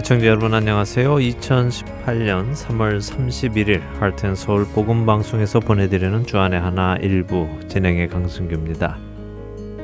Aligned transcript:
애청자 0.00 0.28
여러분 0.28 0.54
안녕하세요. 0.54 1.16
2018년 1.16 2.54
3월 2.54 3.00
31일 3.00 3.82
할텐 3.98 4.34
서울 4.34 4.64
복음 4.64 5.04
방송에서 5.04 5.60
보내드리는 5.60 6.24
주안의 6.24 6.58
하나 6.58 6.96
일부 7.02 7.46
진행의 7.68 8.08
강승규입니다. 8.08 8.96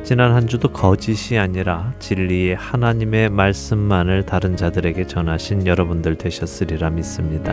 지난 0.05 0.33
한 0.33 0.47
주도 0.47 0.69
거짓이 0.69 1.39
아니라 1.39 1.93
진리의 1.99 2.57
하나님의 2.57 3.29
말씀만을 3.29 4.25
다른 4.25 4.57
자들에게 4.57 5.07
전하신 5.07 5.67
여러분들 5.67 6.17
되셨으리라 6.17 6.89
믿습니다. 6.89 7.53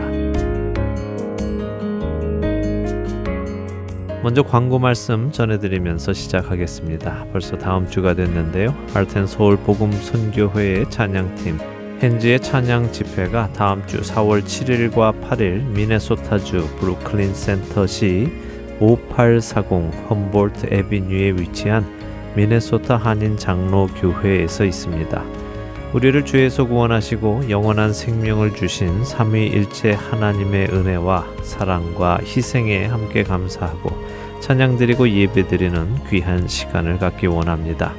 먼저 4.22 4.42
광고 4.42 4.78
말씀 4.78 5.30
전해드리면서 5.30 6.14
시작하겠습니다. 6.14 7.26
벌써 7.30 7.58
다음 7.58 7.90
주가 7.90 8.14
됐는데요. 8.14 8.74
할텐 8.94 9.26
서울 9.26 9.58
복음 9.58 9.92
선교회의 9.92 10.88
찬양팀 10.88 11.73
헨지의 12.04 12.40
찬양 12.40 12.92
집회가 12.92 13.50
다음 13.54 13.86
주 13.86 14.02
4월 14.02 14.44
7일과 14.44 15.18
8일 15.22 15.62
미네소타주 15.68 16.76
브루클린 16.76 17.32
센터시 17.32 18.30
5840 18.78 20.10
험볼트 20.10 20.66
에비뉴에 20.70 21.30
위치한 21.30 21.86
미네소타 22.36 22.98
한인 22.98 23.38
장로 23.38 23.86
교회에서 23.86 24.66
있습니다. 24.66 25.24
우리를 25.94 26.26
주에서 26.26 26.66
구원하시고 26.66 27.48
영원한 27.48 27.94
생명을 27.94 28.54
주신 28.54 29.02
삼위일체 29.02 29.92
하나님의 29.92 30.68
은혜와 30.72 31.26
사랑과 31.42 32.18
희생에 32.18 32.84
함께 32.84 33.22
감사하고 33.22 33.90
찬양드리고 34.40 35.08
예배드리는 35.08 36.04
귀한 36.10 36.48
시간을 36.48 36.98
갖기 36.98 37.28
원합니다. 37.28 37.94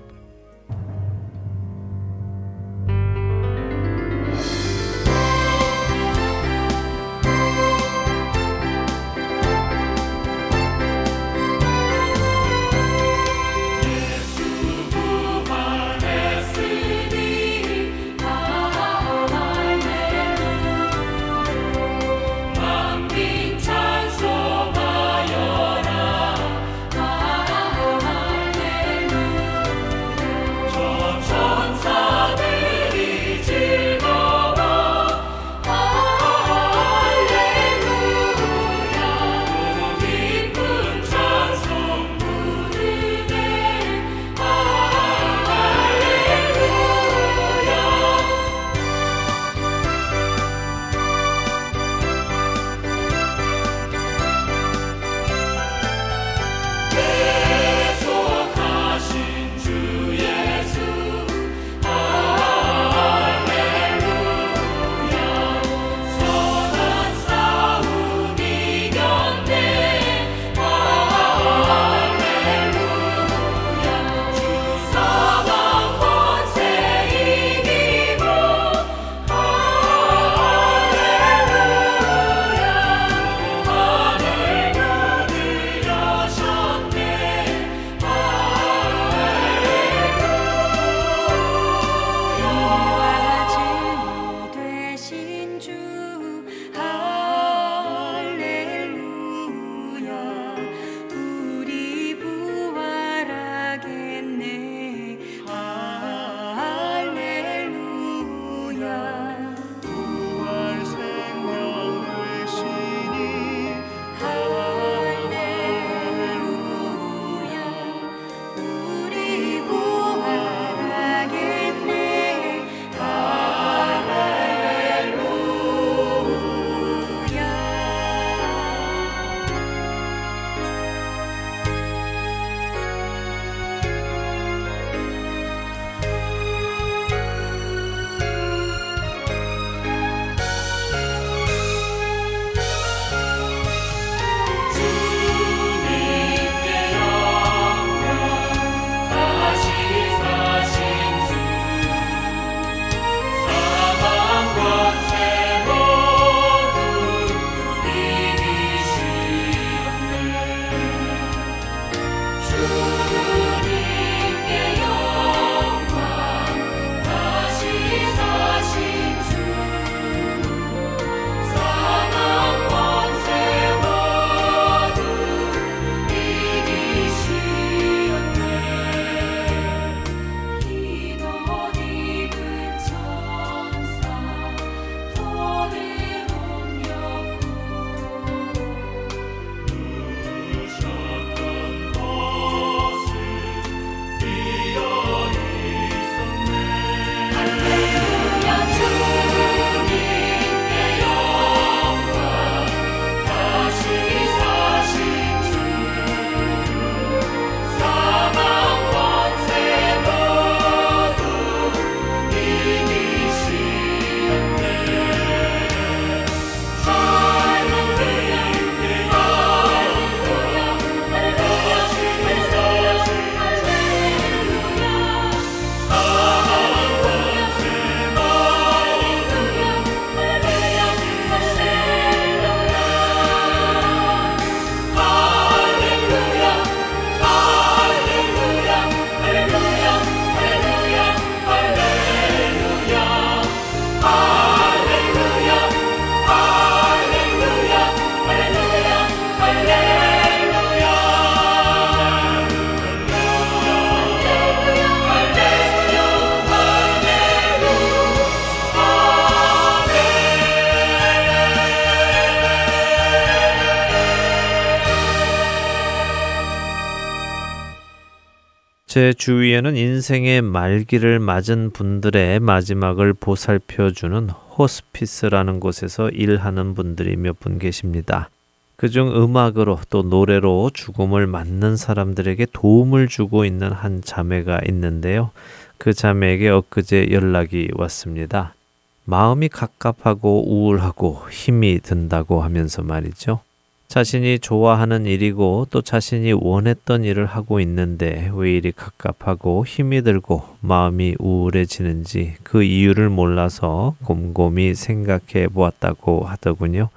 제 268.98 269.12
주위에는 269.12 269.76
인생의 269.76 270.42
말기를 270.42 271.20
맞은 271.20 271.70
분들의 271.70 272.40
마지막을 272.40 273.14
보살펴주는 273.14 274.28
호스피스라는 274.28 275.60
곳에서 275.60 276.08
일하는 276.08 276.74
분들이 276.74 277.14
몇 277.14 277.38
분 277.38 277.60
계십니다. 277.60 278.28
그중 278.74 279.14
음악으로 279.14 279.78
또 279.88 280.02
노래로 280.02 280.72
죽음을 280.74 281.28
맞는 281.28 281.76
사람들에게 281.76 282.48
도움을 282.52 283.06
주고 283.06 283.44
있는 283.44 283.70
한 283.70 284.02
자매가 284.02 284.62
있는데요. 284.66 285.30
그 285.76 285.92
자매에게 285.92 286.48
엊그제 286.48 287.10
연락이 287.12 287.68
왔습니다. 287.76 288.56
마음이 289.04 289.48
갑갑하고 289.48 290.50
우울하고 290.52 291.22
힘이 291.30 291.78
든다고 291.78 292.42
하면서 292.42 292.82
말이죠. 292.82 293.42
자신이 293.88 294.38
좋아하는 294.40 295.06
일이고 295.06 295.66
또 295.70 295.80
자신이 295.80 296.34
원했던 296.34 297.04
일을 297.04 297.24
하고 297.24 297.58
있는데 297.58 298.30
왜 298.34 298.52
이리 298.52 298.70
갑갑하고 298.70 299.64
힘이 299.64 300.02
들고 300.02 300.42
마음이 300.60 301.16
우울해지는지 301.18 302.34
그 302.42 302.62
이유를 302.62 303.08
몰라서 303.08 303.96
곰곰이 304.04 304.74
생각해 304.74 305.48
보았다고 305.48 306.24
하더군요. 306.24 306.90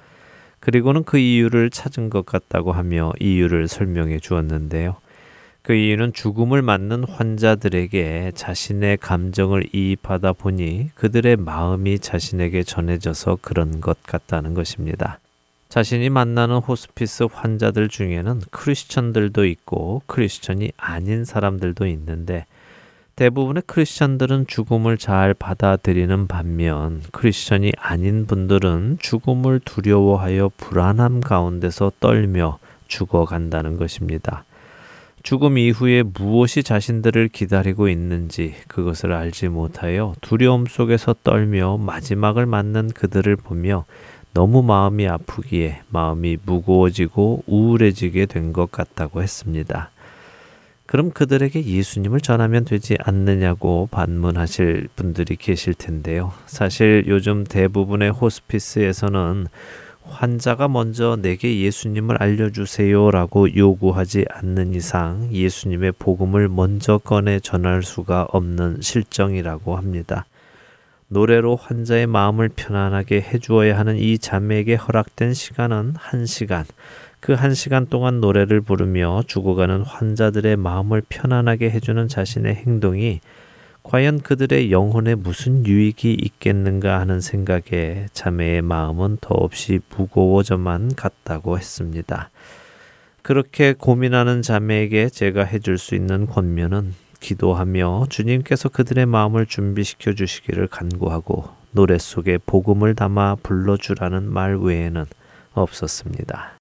그리고는 0.60 1.06
그 1.06 1.18
이유를 1.18 1.70
찾은 1.70 2.10
것 2.10 2.26
같다고 2.26 2.74
하며 2.74 3.14
이유를 3.22 3.70
설명해 3.70 4.20
주었는데요. 4.20 4.98
그 5.62 5.74
이유는 5.74 6.12
죽음을 6.12 6.62
맞는 6.62 7.06
환자들에게 7.06 8.34
자신의 8.36 8.98
감정을 8.98 9.74
이입하다 9.74 10.34
보니 10.34 10.90
그들의 10.96 11.38
마음이 11.38 12.00
자신에게 12.00 12.64
전해져서 12.64 13.38
그런 13.42 13.80
것 13.80 14.04
같다는 14.04 14.56
것입니다. 14.56 15.21
자신이 15.72 16.10
만나는 16.10 16.58
호스피스 16.58 17.28
환자들 17.32 17.88
중에는 17.88 18.42
크리스천들도 18.52 19.46
있고 19.46 20.02
크리스천이 20.06 20.74
아닌 20.76 21.24
사람들도 21.24 21.88
있는데 21.88 22.46
대부분의 23.16 23.64
크리스천들은 23.68 24.48
죽음을 24.48 24.98
잘 24.98 25.34
받아들이는 25.34 26.28
반면 26.28 27.02
크리스천이 27.14 27.72
아닌 27.78 28.28
분들은 28.28 28.98
죽음을 29.00 29.62
두려워하여 29.64 30.52
불안함 30.58 31.22
가운데서 31.22 31.94
떨며 32.02 32.60
죽어간다는 32.90 33.78
것입니다. 33.78 34.44
죽음 35.24 35.58
이후에 35.58 36.04
무엇이 36.04 36.64
자신들을 36.64 37.30
기다리고 37.30 37.88
있는지 37.88 38.56
그것을 38.68 39.14
알지 39.14 39.48
못하여 39.48 40.16
두려움 40.20 40.66
속에서 40.66 41.16
떨며 41.24 41.78
마지막을 41.78 42.46
맞는 42.46 42.90
그들을 42.90 43.38
보며 43.38 43.86
너무 44.34 44.64
마음이 44.64 45.08
아프기에 45.08 45.82
마음이 45.90 46.38
무거워지고 46.46 47.44
우울해지게 47.48 48.26
된 48.28 48.54
것 48.54 48.72
같다고 48.72 49.22
했습니다. 49.22 49.92
그럼 50.86 51.12
그들에게 51.12 51.64
예수님을 51.66 52.20
전하면 52.20 52.66
되지 52.66 52.98
않느냐고 53.00 53.88
반문하실 53.92 54.90
분들이 54.96 55.38
계실 55.38 55.74
텐데요. 55.74 56.34
사실 56.48 57.06
요즘 57.08 57.46
대부분의 57.46 58.12
호스피스에서는 58.12 59.48
환자가 60.04 60.68
먼저 60.68 61.18
내게 61.22 61.62
예수님을 61.62 62.22
알려주세요라고 62.22 63.56
요구하지 63.56 64.26
않는 64.30 64.74
이상 64.74 65.30
예수님의 65.32 65.94
복음을 65.94 66.50
먼저 66.50 66.98
꺼내 66.98 67.40
전할 67.40 67.84
수가 67.84 68.28
없는 68.32 68.80
실정이라고 68.82 69.78
합니다. 69.78 70.26
노래로 71.14 71.58
환자의 71.58 72.08
마음을 72.08 72.48
편안하게 72.48 73.20
해주어야 73.20 73.78
하는 73.78 73.98
이 73.98 74.18
자매에게 74.18 74.76
허락된 74.76 75.34
시간은 75.34 75.96
한 75.98 76.26
시간. 76.26 76.64
그한 77.20 77.54
시간 77.54 77.88
동안 77.88 78.22
노래를 78.22 78.62
부르며 78.62 79.24
죽어가는 79.28 79.82
환자들의 79.82 80.56
마음을 80.56 81.04
편안하게 81.10 81.70
해주는 81.70 82.08
자신의 82.08 82.56
행동이 82.56 83.20
과연 83.84 84.22
그들의 84.22 84.72
영혼에 84.72 85.16
무슨 85.16 85.66
유익이 85.66 86.14
있겠는가 86.14 87.02
하는 87.02 87.20
생각에 87.20 88.06
자매의 88.14 88.62
마음은 88.62 89.18
더없이 89.20 89.82
무거워져만 89.90 90.96
갔다고 90.96 91.58
했습니다. 91.58 92.30
그렇게 93.22 93.74
고민하는 93.74 94.42
자매에게 94.42 95.10
제가 95.10 95.44
해줄 95.44 95.78
수 95.78 95.94
있는 95.94 96.26
권면은 96.26 96.94
기도하며 97.22 98.08
주님께서 98.10 98.68
그들의 98.68 99.06
마음을 99.06 99.46
준비시켜 99.46 100.14
주시기를 100.14 100.68
간구하고 100.68 101.50
노래 101.72 101.98
속에 101.98 102.38
복음을 102.46 102.96
담아 102.96 103.38
불러주라는 103.42 104.30
말 104.30 104.58
외에는 104.58 105.06
없었습니다. 105.54 106.61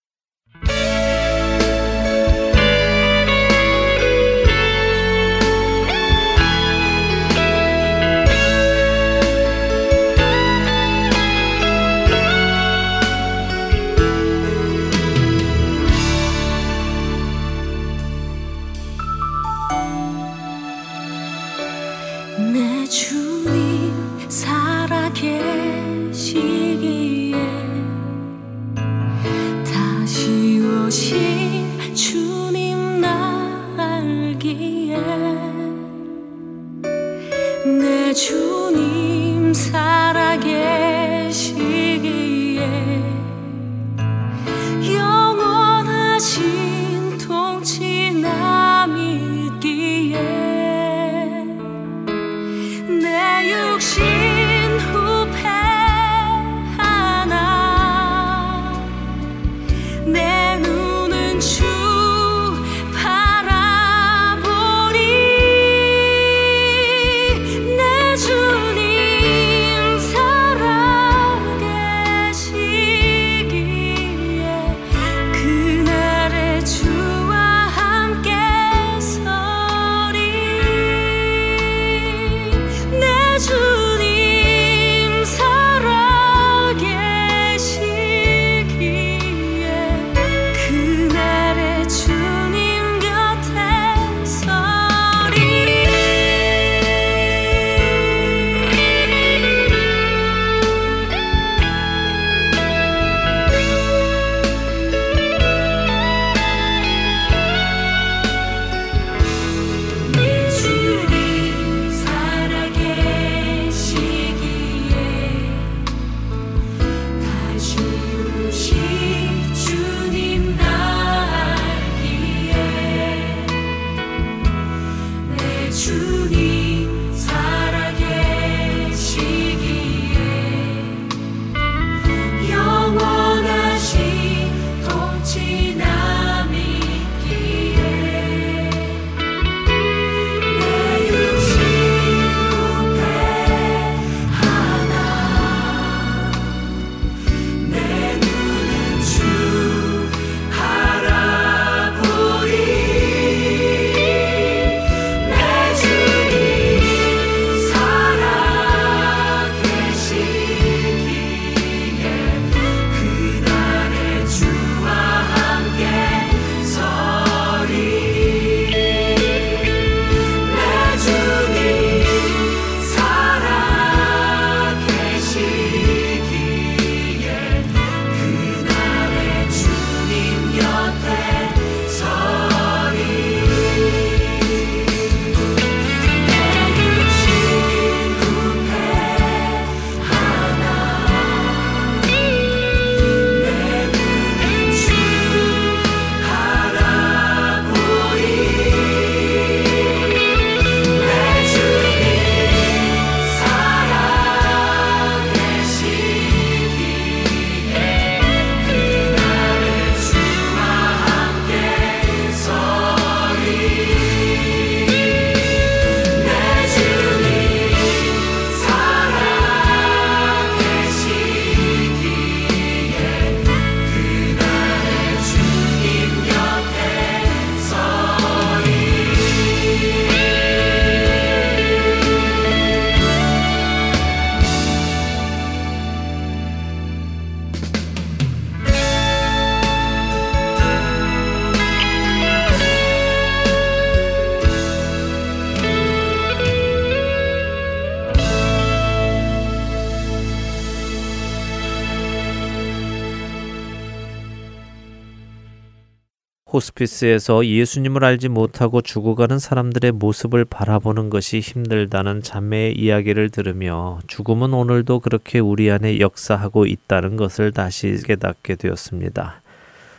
호스피스에서 256.52 257.46
예수님을 257.46 258.04
알지 258.04 258.28
못하고 258.28 258.80
죽어가는 258.82 259.38
사람들의 259.38 259.92
모습을 259.92 260.44
바라보는 260.44 261.10
것이 261.10 261.40
힘들다는 261.40 262.22
자매의 262.22 262.76
이야기를 262.76 263.30
들으며 263.30 264.00
죽음은 264.08 264.52
오늘도 264.52 265.00
그렇게 265.00 265.38
우리 265.38 265.70
안에 265.70 266.00
역사하고 266.00 266.66
있다는 266.66 267.16
것을 267.16 267.52
다시 267.52 267.96
깨닫게 268.04 268.56
되었습니다. 268.56 269.42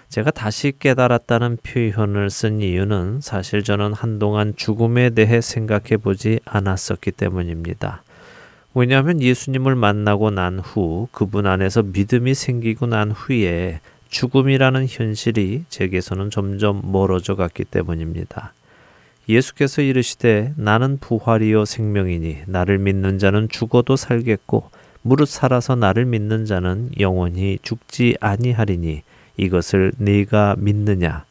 제가 0.09 0.31
다시 0.31 0.73
깨달았다는 0.77 1.59
표현을 1.63 2.29
쓴 2.29 2.61
이유는 2.61 3.21
사실 3.21 3.63
저는 3.63 3.93
한동안 3.93 4.53
죽음에 4.57 5.11
대해 5.11 5.39
생각해 5.39 5.97
보지 6.03 6.41
않았었기 6.43 7.11
때문입니다. 7.11 8.03
왜냐하면 8.73 9.21
예수님을 9.21 9.75
만나고 9.75 10.31
난 10.31 10.59
후 10.59 11.07
그분 11.11 11.45
안에서 11.45 11.83
믿음이 11.83 12.33
생기고 12.33 12.87
난 12.87 13.11
후에 13.11 13.79
죽음이라는 14.11 14.87
현실이 14.87 15.63
제게서는 15.69 16.29
점점 16.29 16.81
멀어져 16.91 17.35
갔기 17.35 17.63
때문입니다. 17.63 18.53
예수께서 19.27 19.81
이르시되 19.81 20.53
나는 20.57 20.97
부활이요 20.99 21.65
생명이니 21.65 22.41
나를 22.47 22.77
믿는 22.77 23.17
자는 23.17 23.47
죽어도 23.49 23.95
살겠고 23.95 24.69
무릇 25.01 25.29
살아서 25.29 25.75
나를 25.75 26.05
믿는 26.05 26.45
자는 26.45 26.91
영원히 26.99 27.57
죽지 27.61 28.17
아니하리니 28.19 29.03
이것을 29.37 29.93
네가 29.97 30.55
믿느냐 30.57 31.25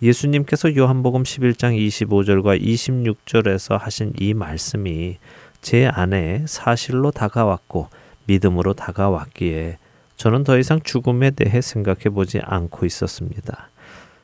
예수님께서 0.00 0.76
요한복음 0.76 1.24
11장 1.24 1.76
25절과 1.76 2.62
26절에서 2.62 3.78
하신 3.78 4.12
이 4.18 4.32
말씀이 4.32 5.18
제 5.60 5.86
안에 5.86 6.44
사실로 6.46 7.10
다가왔고 7.10 7.88
믿음으로 8.26 8.74
다가왔기에 8.74 9.78
저는 10.16 10.44
더 10.44 10.58
이상 10.58 10.80
죽음에 10.82 11.30
대해 11.30 11.60
생각해 11.60 12.10
보지 12.10 12.40
않고 12.42 12.86
있었습니다. 12.86 13.68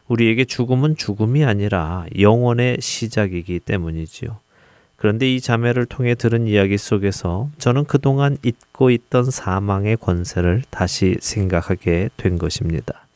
우리에게 0.08 0.44
죽음은 0.44 0.96
죽음이 0.96 1.44
아니라 1.44 2.06
영원의 2.18 2.78
시작이기 2.80 3.60
때문이지요. 3.60 4.38
그런데 4.96 5.34
이 5.34 5.40
자매를 5.40 5.86
통해 5.86 6.14
들은 6.14 6.46
이야기 6.46 6.78
속에서 6.78 7.48
저는 7.58 7.84
그동안 7.84 8.36
잊고 8.44 8.90
있던 8.90 9.30
사망의 9.30 9.96
권세를 9.96 10.62
다시 10.70 11.16
생각하게 11.20 12.10
된 12.16 12.38
것입니다. 12.38 13.06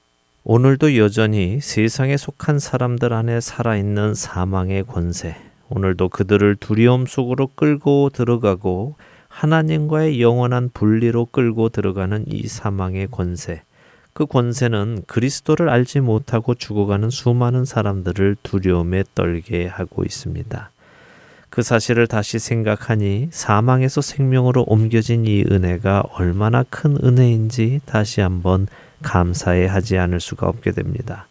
오늘도 0.42 0.96
여전히 0.96 1.60
세상에 1.60 2.16
속한 2.16 2.58
사람들 2.58 3.12
안에 3.12 3.40
살아있는 3.40 4.14
사망의 4.14 4.84
권세, 4.84 5.36
오늘도 5.68 6.08
그들을 6.08 6.56
두려움 6.56 7.06
속으로 7.06 7.48
끌고 7.54 8.10
들어가고 8.12 8.96
하나님과의 9.36 10.22
영원한 10.22 10.70
분리로 10.72 11.26
끌고 11.26 11.68
들어가는 11.68 12.24
이 12.26 12.48
사망의 12.48 13.08
권세. 13.10 13.60
그 14.14 14.24
권세는 14.24 15.02
그리스도를 15.06 15.68
알지 15.68 16.00
못하고 16.00 16.54
죽어가는 16.54 17.10
수많은 17.10 17.66
사람들을 17.66 18.38
두려움에 18.42 19.04
떨게 19.14 19.66
하고 19.66 20.04
있습니다. 20.04 20.70
그 21.50 21.62
사실을 21.62 22.06
다시 22.06 22.38
생각하니 22.38 23.28
사망에서 23.30 24.00
생명으로 24.00 24.64
옮겨진 24.66 25.26
이 25.26 25.44
은혜가 25.50 26.04
얼마나 26.12 26.62
큰 26.62 26.96
은혜인지 27.04 27.82
다시 27.84 28.22
한번 28.22 28.66
감사해 29.02 29.66
하지 29.66 29.98
않을 29.98 30.18
수가 30.18 30.48
없게 30.48 30.70
됩니다. 30.70 31.28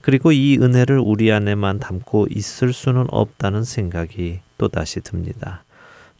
그리고 0.00 0.32
이 0.32 0.58
은혜를 0.60 0.98
우리 0.98 1.30
안에만 1.30 1.78
담고 1.78 2.26
있을 2.30 2.72
수는 2.72 3.06
없다는 3.10 3.62
생각이 3.62 4.40
또 4.58 4.66
다시 4.66 5.00
듭니다. 5.00 5.63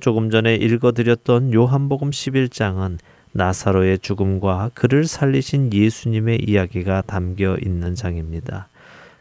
조금 0.04 0.28
전에 0.28 0.56
읽어드렸던 0.56 1.54
요한복음 1.54 2.10
11장은 2.10 2.98
나사로의 3.32 4.00
죽음과 4.00 4.72
그를 4.74 5.06
살리신 5.06 5.72
예수님의 5.72 6.40
이야기가 6.46 7.04
담겨 7.06 7.56
있는 7.64 7.94
장입니다. 7.94 8.68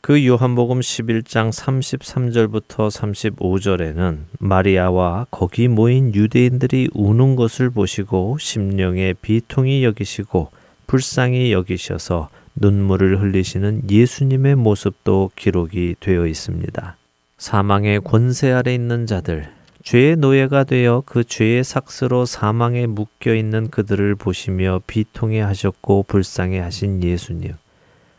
그 0.01 0.27
요한복음 0.27 0.81
11장 0.81 1.53
33절부터 1.53 2.91
35절에는 2.91 4.17
마리아와 4.39 5.27
거기 5.31 5.69
모인 5.69 6.13
유대인들이 6.13 6.89
우는 6.93 7.37
것을 7.37 7.69
보시고 7.69 8.37
심령에 8.37 9.13
비통이 9.21 9.85
여기시고 9.85 10.49
불쌍히 10.85 11.53
여기셔서 11.53 12.27
눈물을 12.57 13.21
흘리시는 13.21 13.83
예수님의 13.89 14.55
모습도 14.55 15.31
기록이 15.37 15.95
되어 16.01 16.27
있습니다. 16.27 16.97
사망의 17.37 18.01
권세 18.01 18.51
아래 18.51 18.73
있는 18.73 19.05
자들, 19.05 19.62
죄의 19.83 20.15
노예가 20.15 20.63
되어 20.63 21.03
그 21.05 21.25
죄의 21.25 21.65
삭스로 21.65 22.25
사망에 22.25 22.87
묶여 22.87 23.35
있는 23.35 23.69
그들을 23.69 24.15
보시며 24.15 24.81
비통해 24.87 25.41
하셨고 25.41 26.03
불쌍해 26.07 26.57
하신 26.59 27.03
예수님. 27.03 27.53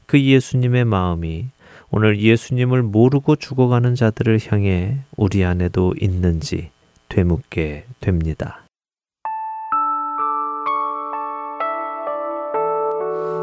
그 0.05 0.21
예수님의 0.21 0.85
마음이 0.85 1.47
오늘 1.91 2.21
예수님을 2.21 2.83
모르고 2.83 3.37
죽어가는 3.37 3.95
자들을 3.95 4.41
향해 4.49 4.99
우리 5.17 5.43
안에도 5.43 5.95
있는지 5.99 6.71
되묻게 7.09 7.87
됩니다. 8.01 8.67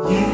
예 0.10 0.31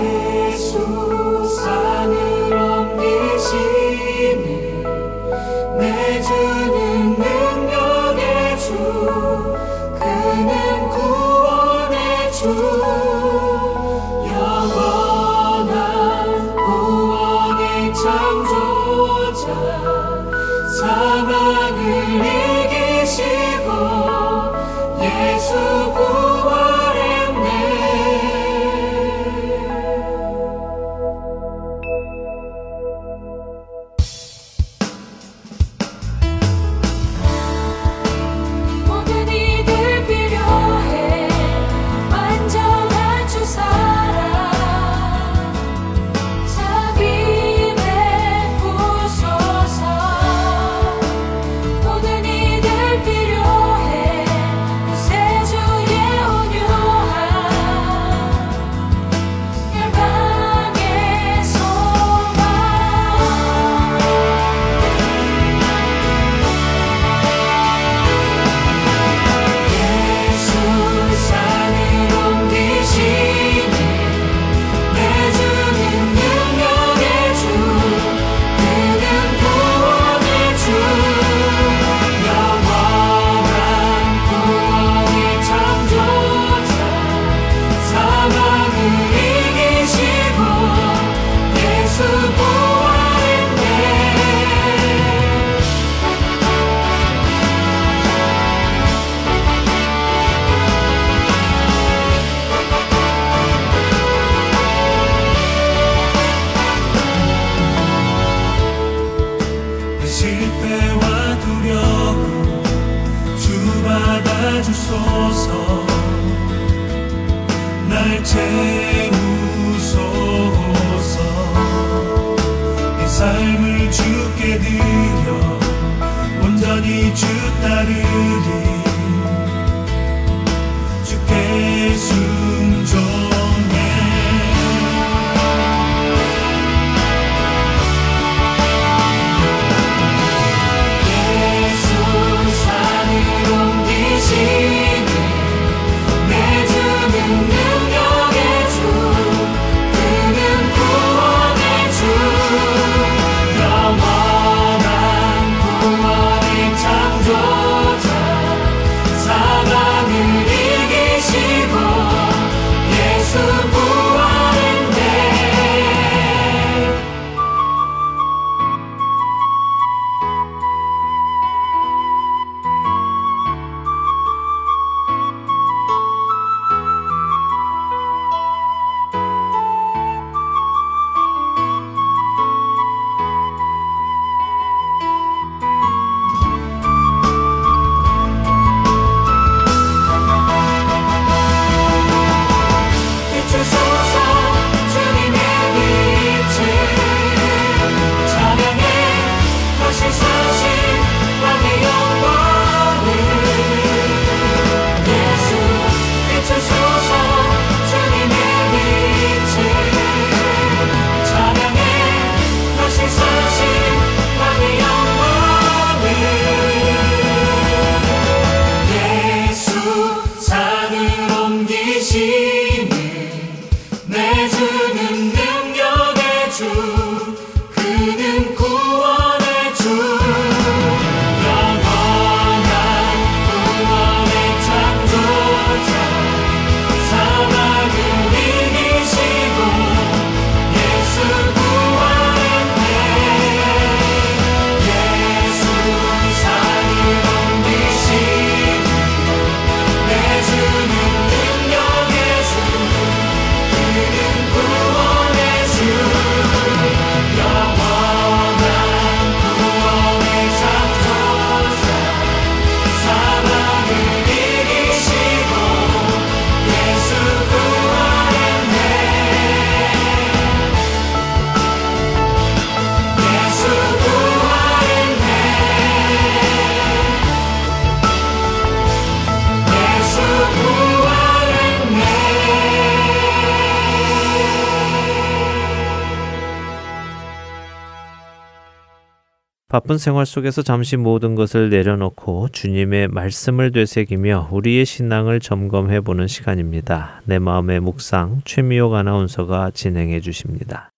바쁜 289.77 289.99
생활 289.99 290.25
속에서 290.25 290.63
잠시 290.63 290.97
모든 290.97 291.35
것을 291.35 291.69
내려놓고 291.69 292.49
주님의 292.51 293.09
말씀을 293.09 293.71
되새기며 293.71 294.49
우리의 294.51 294.87
신앙을 294.87 295.39
점검해 295.39 296.01
보는 296.01 296.25
시간입니다. 296.25 297.21
내 297.25 297.37
마음의 297.37 297.81
묵상 297.81 298.41
최미옥 298.43 298.95
아나운서가 298.95 299.69
진행해 299.75 300.19
주십니다. 300.19 300.89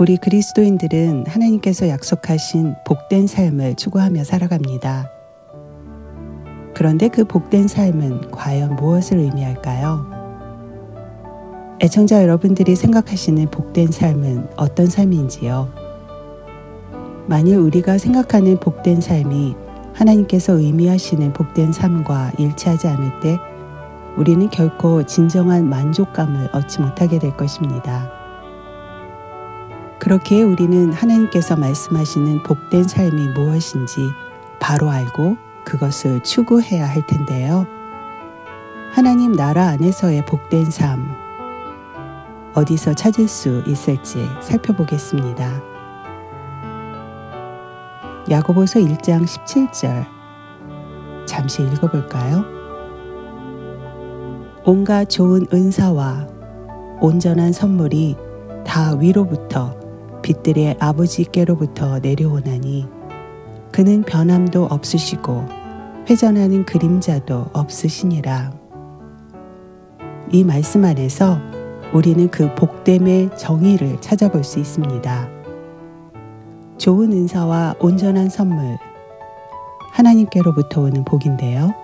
우리 0.00 0.16
그리스도인들은 0.16 1.26
하나님께서 1.28 1.88
약속하신 1.88 2.74
복된 2.84 3.28
삶을 3.28 3.76
추구하며 3.76 4.24
살아갑니다. 4.24 5.15
그런데 6.76 7.08
그 7.08 7.24
복된 7.24 7.68
삶은 7.68 8.30
과연 8.30 8.76
무엇을 8.76 9.16
의미할까요? 9.16 10.04
애청자 11.80 12.22
여러분들이 12.22 12.76
생각하시는 12.76 13.46
복된 13.50 13.90
삶은 13.90 14.50
어떤 14.58 14.84
삶인지요? 14.84 15.72
만일 17.28 17.56
우리가 17.56 17.96
생각하는 17.96 18.60
복된 18.60 19.00
삶이 19.00 19.56
하나님께서 19.94 20.58
의미하시는 20.58 21.32
복된 21.32 21.72
삶과 21.72 22.32
일치하지 22.36 22.88
않을 22.88 23.20
때 23.20 23.38
우리는 24.18 24.46
결코 24.50 25.02
진정한 25.02 25.70
만족감을 25.70 26.50
얻지 26.52 26.82
못하게 26.82 27.18
될 27.18 27.34
것입니다. 27.38 28.12
그렇게 29.98 30.42
우리는 30.42 30.92
하나님께서 30.92 31.56
말씀하시는 31.56 32.42
복된 32.42 32.84
삶이 32.84 33.28
무엇인지 33.28 33.98
바로 34.60 34.90
알고 34.90 35.45
그것을 35.66 36.22
추구해야 36.22 36.88
할 36.88 37.04
텐데요. 37.06 37.66
하나님 38.92 39.32
나라 39.32 39.66
안에서의 39.70 40.24
복된 40.24 40.70
삶, 40.70 41.12
어디서 42.54 42.94
찾을 42.94 43.28
수 43.28 43.62
있을지 43.66 44.26
살펴보겠습니다. 44.40 45.62
야고보서 48.30 48.80
1장 48.80 49.24
17절 49.24 50.06
잠시 51.26 51.62
읽어볼까요? 51.62 52.44
온갖 54.64 55.04
좋은 55.10 55.46
은사와 55.52 56.26
온전한 57.00 57.52
선물이 57.52 58.16
다 58.64 58.94
위로부터 58.94 59.76
빛들의 60.22 60.76
아버지께로부터 60.80 61.98
내려오나니 61.98 62.95
그는 63.76 64.00
변함도 64.04 64.68
없으시고 64.70 65.44
회전하는 66.08 66.64
그림자도 66.64 67.50
없으시니라. 67.52 68.50
이 70.32 70.44
말씀 70.44 70.82
안에서 70.82 71.38
우리는 71.92 72.26
그 72.30 72.54
복됨의 72.54 73.36
정의를 73.36 74.00
찾아볼 74.00 74.44
수 74.44 74.60
있습니다. 74.60 75.28
좋은 76.78 77.12
은사와 77.12 77.74
온전한 77.78 78.30
선물, 78.30 78.78
하나님께로부터 79.92 80.80
오는 80.80 81.04
복인데요. 81.04 81.74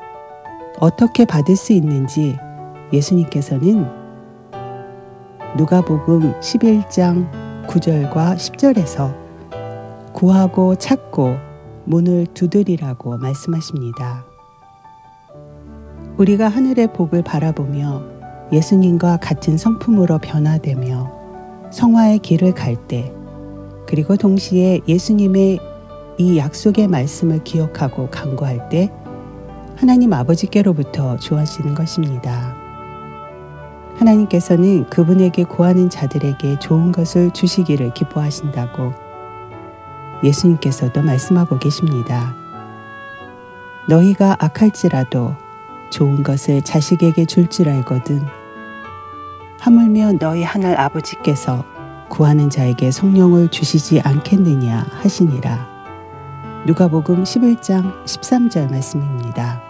어떻게 0.81 1.27
받을 1.27 1.57
수 1.57 1.75
있는지 1.75 2.39
예수님께서는 2.91 3.87
누가복음 5.59 6.41
11장 6.41 7.67
9절과 7.67 8.37
10절에서 8.37 9.15
구하고 10.15 10.75
찾고 10.77 11.52
문을 11.85 12.27
두드리라고 12.35 13.19
말씀하십니다. 13.19 14.25
우리가 16.19 16.49
하늘의 16.49 16.93
복을 16.93 17.23
바라보며 17.23 18.03
예수님과 18.53 19.17
같은 19.19 19.57
성품으로 19.57 20.19
변화되며 20.19 21.11
성화의 21.71 22.19
길을 22.19 22.53
갈 22.53 22.77
때, 22.87 23.13
그리고 23.87 24.17
동시에 24.17 24.81
예수님의 24.87 25.59
이 26.19 26.39
약속의 26.39 26.89
말씀을 26.89 27.43
기억하고 27.45 28.11
강구할 28.11 28.69
때 28.69 28.93
하나님 29.77 30.13
아버지께로부터 30.13 31.17
주어지는 31.17 31.75
것입니다. 31.75 32.55
하나님께서는 33.97 34.89
그분에게 34.89 35.45
구하는 35.45 35.89
자들에게 35.89 36.59
좋은 36.59 36.93
것을 36.93 37.31
주시기를 37.33 37.95
기뻐하신다고 37.95 38.93
예수님께서도 40.23 41.03
말씀하고 41.03 41.59
계십니다. 41.59 42.35
너희가 43.89 44.37
악할지라도 44.39 45.35
좋은 45.91 46.23
것을 46.23 46.63
자식에게 46.63 47.25
줄 47.27 47.49
줄 47.49 47.69
알거든. 47.69 48.23
하물며 49.61 50.13
너희 50.19 50.43
하늘 50.43 50.79
아버지께서 50.79 51.65
구하는 52.09 52.51
자에게 52.51 52.91
성령을 52.91 53.49
주시지 53.49 54.01
않겠느냐 54.01 54.87
하시니라. 54.91 55.71
누가복음 56.67 57.25
11장 57.25 58.05
13절 58.05 58.71
말씀입니다. 58.71 59.61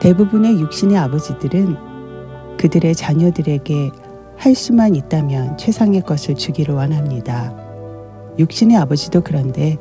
대부분의 0.00 0.60
육신의 0.60 0.96
아버지들은 0.96 2.56
그들의 2.56 2.94
자녀들에게 2.94 3.90
할 4.36 4.54
수만 4.54 4.94
있다면 4.94 5.58
최상의 5.58 6.02
것을 6.02 6.34
주기를 6.34 6.74
원합니다. 6.74 7.52
육신의 8.40 8.76
아버지도 8.78 9.20
그런데 9.20 9.76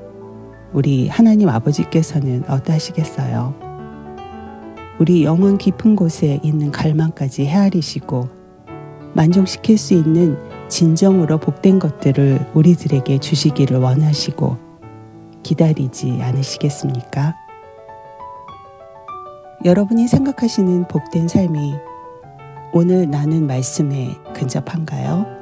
우리 0.74 1.08
하나님 1.08 1.48
아버지께서는 1.48 2.44
어떠하시겠어요? 2.50 3.56
우리 5.00 5.24
영혼 5.24 5.58
깊은 5.58 5.96
곳에 5.96 6.42
있는 6.44 6.70
갈망까지 6.70 7.46
헤아리시고 7.46 8.28
만족시킬 9.14 9.78
수 9.78 9.94
있는 9.94 10.38
진정으로 10.68 11.38
복된 11.38 11.80
것들을 11.80 12.52
우리들에게 12.54 13.20
주시기를 13.20 13.78
원하시고 13.78 14.58
기다리지 15.42 16.20
않으시겠습니까? 16.22 17.36
여러분이 19.64 20.08
생각하시는 20.10 20.88
복된 20.90 21.30
삶이 21.30 21.76
오늘 22.74 23.10
나는 23.10 23.48
말씀에 23.48 24.16
근접한가요? 24.34 25.39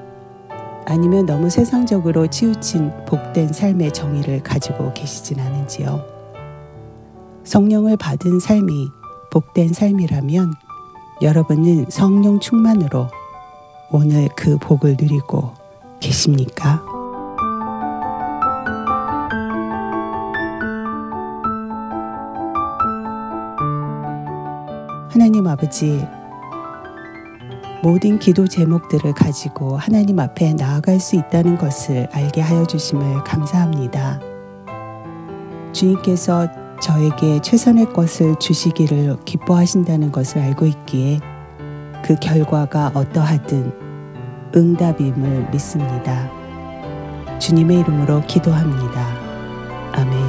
아니면 0.89 1.25
너무 1.25 1.49
세상적으로 1.49 2.27
치우친 2.27 3.05
복된 3.05 3.51
삶의 3.51 3.91
정의를 3.91 4.41
가지고 4.41 4.93
계시진 4.93 5.37
않은지요. 5.37 6.01
성령을 7.43 7.97
받은 7.97 8.39
삶이 8.39 8.87
복된 9.29 9.73
삶이라면 9.73 10.53
여러분은 11.21 11.87
성령 11.89 12.39
충만으로 12.39 13.09
오늘 13.91 14.29
그 14.37 14.57
복을 14.57 14.95
누리고 14.97 15.53
계십니까? 15.99 16.81
하나님 25.09 25.47
아버지, 25.47 26.07
모든 27.87 28.19
기도 28.19 28.45
제목들을 28.45 29.13
가지고 29.13 29.77
하나님 29.77 30.19
앞에 30.19 30.55
나아갈 30.55 30.99
수 30.99 31.15
있다는 31.15 31.57
것을 31.57 32.09
알게 32.11 32.41
하여 32.41 32.65
주심을 32.65 33.23
감사합니다. 33.23 34.19
주님께서 35.71 36.49
저에게 36.81 37.39
최선의 37.41 37.93
것을 37.93 38.35
주시기를 38.39 39.15
기뻐하신다는 39.23 40.11
것을 40.11 40.41
알고 40.41 40.65
있기에 40.65 41.21
그 42.03 42.15
결과가 42.19 42.91
어떠하든 42.93 43.71
응답임을 44.53 45.51
믿습니다. 45.51 46.29
주님의 47.39 47.79
이름으로 47.79 48.21
기도합니다. 48.27 49.07
아멘. 49.93 50.26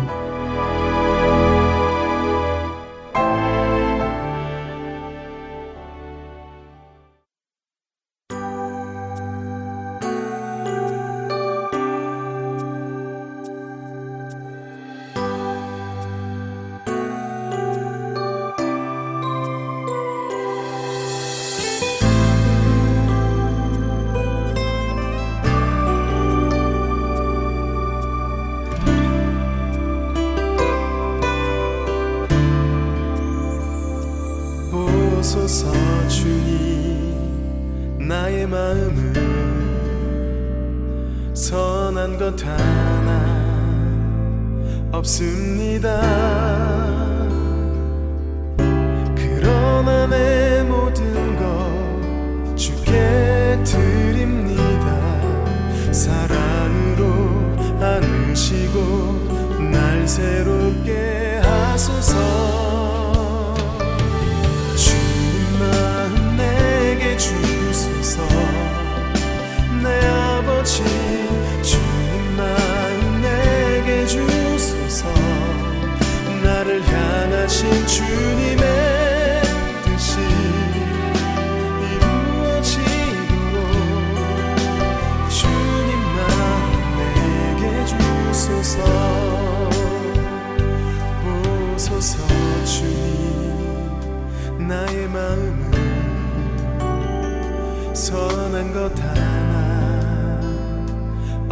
하시고 58.39 59.59
날 59.73 60.07
새롭게 60.07 61.41
하소서. 61.43 62.38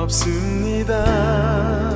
없습니다 0.07 1.96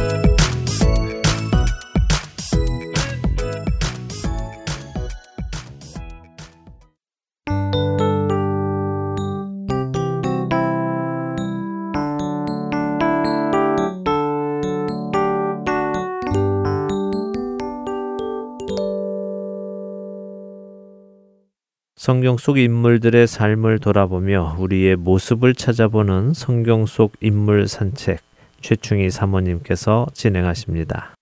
성경 22.11 22.35
속 22.35 22.57
인물들의 22.57 23.25
삶을 23.25 23.79
돌아보며 23.79 24.57
우리의 24.59 24.97
모습을 24.97 25.55
찾아보는 25.55 26.33
성경 26.33 26.85
속 26.85 27.13
인물 27.21 27.69
산책 27.69 28.19
최충희 28.59 29.09
사모님께서 29.09 30.07
진행하십니다. 30.13 31.15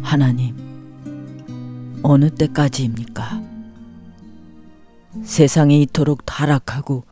하나님, 0.00 0.56
어느 2.02 2.30
때까지입니까? 2.30 3.42
세상이 5.24 5.82
이토록 5.82 6.24
타락하고 6.24 7.04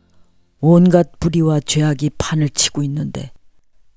온갖 0.59 1.19
불의와 1.19 1.59
죄악이 1.59 2.09
판을 2.17 2.49
치고 2.49 2.81
있는데 2.81 3.29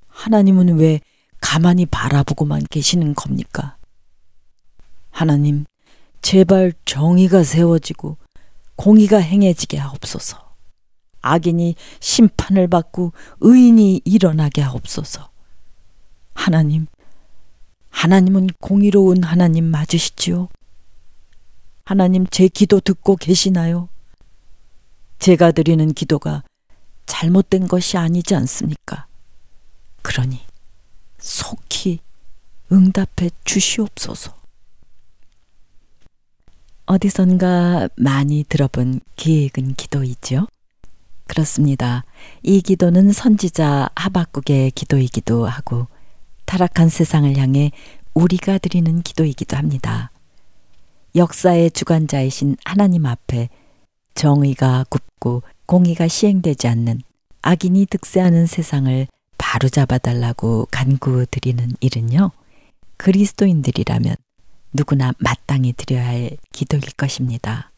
하나님은 0.08 0.76
왜 0.76 1.00
가만히 1.40 1.86
바라보고만 1.86 2.62
계시는 2.70 3.14
겁니까? 3.14 3.76
하나님, 5.10 5.64
제발 6.22 6.72
정의가 6.84 7.42
세워지고 7.42 8.16
공의가 8.76 9.18
행해지게 9.18 9.76
하옵소서. 9.78 10.50
악인이 11.22 11.74
심판을 12.00 12.68
받고 12.68 13.12
의인이 13.40 14.02
일어나게 14.04 14.62
하옵소서. 14.62 15.30
하나님, 16.34 16.86
하나님은 17.90 18.48
공의로운 18.60 19.22
하나님 19.24 19.66
맞으시지요? 19.66 20.48
하나님 21.84 22.26
제 22.28 22.48
기도 22.48 22.80
듣고 22.80 23.16
계시나요? 23.16 23.88
제가 25.18 25.52
드리는 25.52 25.92
기도가 25.92 26.42
잘못된 27.04 27.68
것이 27.68 27.98
아니지 27.98 28.34
않습니까? 28.36 29.06
그러니 30.02 30.40
속히 31.20 32.00
응답해 32.72 33.30
주시옵소서. 33.44 34.34
어디선가 36.86 37.88
많이 37.96 38.44
들어본 38.48 39.00
기획은 39.16 39.74
기도이지요? 39.74 40.46
그렇습니다. 41.26 42.04
이 42.42 42.60
기도는 42.60 43.12
선지자 43.12 43.90
하박국의 43.94 44.72
기도이기도 44.72 45.46
하고 45.46 45.86
타락한 46.46 46.88
세상을 46.88 47.36
향해 47.36 47.70
우리가 48.14 48.58
드리는 48.58 49.02
기도이기도 49.02 49.56
합니다. 49.56 50.10
역사의 51.14 51.70
주관자이신 51.70 52.56
하나님 52.64 53.06
앞에 53.06 53.48
정의가 54.14 54.86
굽고 54.88 55.44
공의가 55.66 56.08
시행되지 56.08 56.66
않는 56.66 57.00
악인이 57.42 57.86
득세하는 57.86 58.46
세상을 58.46 59.06
바로잡아 59.50 59.98
달라고 59.98 60.68
간구 60.70 61.26
드리는 61.28 61.72
일은요. 61.80 62.30
그리스도인들이라면 62.98 64.14
누구나 64.72 65.12
마땅히 65.18 65.72
드려야 65.72 66.06
할 66.06 66.36
기도일 66.52 66.82
것입니다. 66.96 67.72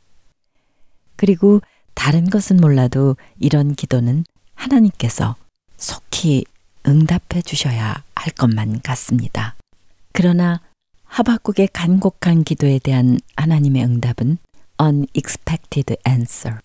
그리고 1.16 1.62
다른 1.94 2.28
것은 2.28 2.58
몰라도 2.58 3.16
이런 3.38 3.74
기도는 3.74 4.26
하나님께서 4.54 5.34
속히 5.78 6.44
응답해 6.86 7.40
주셔야 7.42 8.04
할 8.16 8.32
것만 8.34 8.82
같습니다. 8.82 9.56
그러나 10.12 10.60
하박국의 11.04 11.68
간곡한 11.72 12.44
기도에 12.44 12.80
대한 12.80 13.18
하나님의 13.36 13.82
응답은 13.82 14.36
unexpected 14.78 15.96
answer. 16.06 16.58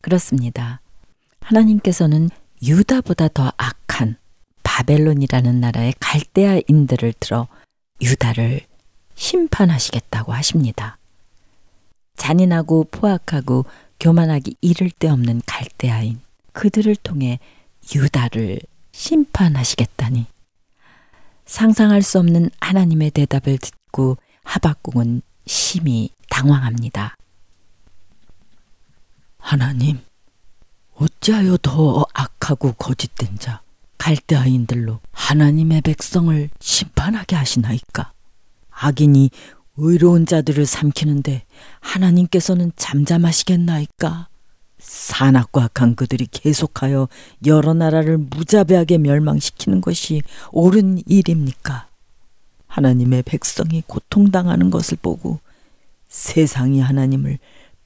그렇습니다. 0.00 0.80
하나님께서는 1.42 2.28
유다보다 2.60 3.28
더 3.28 3.52
악한 3.56 4.16
바벨론이라는 4.78 5.58
나라의 5.58 5.92
갈대아인들을 5.98 7.14
들어 7.18 7.48
유다를 8.00 8.60
심판하시겠다고 9.16 10.32
하십니다. 10.32 10.98
잔인하고 12.16 12.84
포악하고 12.84 13.64
교만하기 13.98 14.54
이를 14.60 14.90
데 14.90 15.08
없는 15.08 15.42
갈대아인 15.46 16.20
그들을 16.52 16.94
통해 16.94 17.40
유다를 17.92 18.60
심판하시겠다니 18.92 20.26
상상할 21.44 22.02
수 22.02 22.20
없는 22.20 22.50
하나님의 22.60 23.10
대답을 23.10 23.58
듣고 23.58 24.16
하박국은 24.44 25.22
심히 25.46 26.10
당황합니다. 26.30 27.16
하나님, 29.38 29.98
어찌하여 30.94 31.56
더 31.62 32.06
악하고 32.14 32.74
거짓된 32.74 33.38
자 33.38 33.60
갈대아인들로 33.98 35.00
하나님의 35.12 35.82
백성을 35.82 36.48
심판하게 36.60 37.36
하시나이까? 37.36 38.12
악인이 38.70 39.30
의로운 39.76 40.26
자들을 40.26 40.64
삼키는데 40.66 41.44
하나님께서는 41.80 42.72
잠잠하시겠나이까? 42.76 44.28
산악과 44.78 45.64
악한 45.64 45.96
그들이 45.96 46.26
계속하여 46.30 47.08
여러 47.46 47.74
나라를 47.74 48.18
무자비하게 48.18 48.98
멸망시키는 48.98 49.80
것이 49.80 50.22
옳은 50.52 51.02
일입니까? 51.06 51.88
하나님의 52.66 53.22
백성이 53.24 53.82
고통당하는 53.86 54.70
것을 54.70 54.98
보고 55.00 55.40
세상이 56.08 56.80
하나님을 56.80 57.38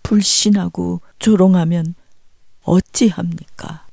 불신하고 0.03 1.01
조롱하면 1.19 1.95
어찌합니까? 2.65 3.87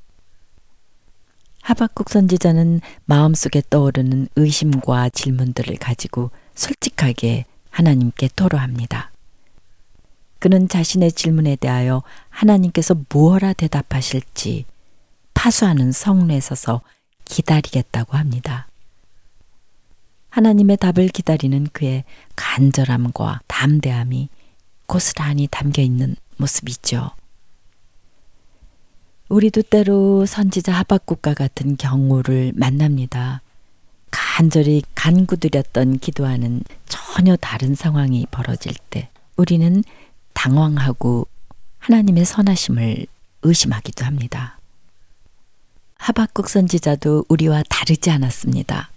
하박국 1.70 2.10
선지자는 2.10 2.80
마음속에 3.04 3.62
떠오르는 3.70 4.26
의심과 4.34 5.10
질문들을 5.10 5.76
가지고 5.76 6.32
솔직하게 6.56 7.44
하나님께 7.70 8.30
토로합니다. 8.34 9.12
그는 10.40 10.66
자신의 10.68 11.12
질문에 11.12 11.54
대하여 11.54 12.02
하나님께서 12.28 12.96
무엇라 13.08 13.52
대답하실지 13.52 14.64
파수하는 15.34 15.92
성내에 15.92 16.40
서서 16.40 16.80
기다리겠다고 17.24 18.16
합니다. 18.16 18.66
하나님의 20.30 20.76
답을 20.76 21.06
기다리는 21.06 21.68
그의 21.72 22.02
간절함과 22.34 23.42
담대함이 23.46 24.28
고스란히 24.86 25.46
담겨 25.48 25.82
있는 25.82 26.16
모습이죠. 26.36 27.12
우리도 29.30 29.62
때로 29.62 30.26
선지자 30.26 30.72
하박국과 30.72 31.34
같은 31.34 31.76
경우를 31.76 32.52
만납니다. 32.56 33.42
간절히 34.10 34.82
간구드렸던 34.96 36.00
기도와는 36.00 36.64
전혀 36.88 37.36
다른 37.36 37.76
상황이 37.76 38.26
벌어질 38.32 38.74
때 38.90 39.08
우리는 39.36 39.84
당황하고 40.34 41.28
하나님의 41.78 42.24
선하심을 42.24 43.06
의심하기도 43.42 44.04
합니다. 44.04 44.58
하박국 45.98 46.48
선지자도 46.48 47.26
우리와 47.28 47.62
다르지 47.68 48.10
않았습니다. 48.10 48.90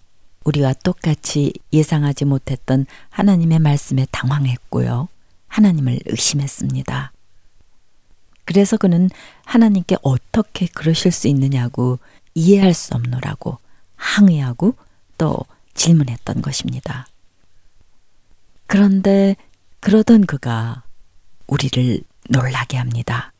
우리와 0.45 0.73
똑같이 0.83 1.53
예상하지 1.71 2.25
못했던 2.25 2.87
하나님의 3.11 3.59
말씀에 3.59 4.07
당황했고요. 4.09 5.09
하나님을 5.47 5.99
의심했습니다. 6.07 7.12
그래서 8.45 8.77
그는 8.77 9.09
하나님께 9.45 9.97
어떻게 10.01 10.67
그러실 10.67 11.11
수 11.11 11.27
있느냐고 11.27 11.99
이해할 12.33 12.73
수 12.73 12.93
없노라고 12.95 13.57
항의하고 13.95 14.75
또 15.17 15.39
질문했던 15.73 16.41
것입니다. 16.41 17.07
그런데 18.67 19.35
그러던 19.79 20.25
그가 20.25 20.83
우리를 21.47 22.01
놀라게 22.29 22.77
합니다. 22.77 23.33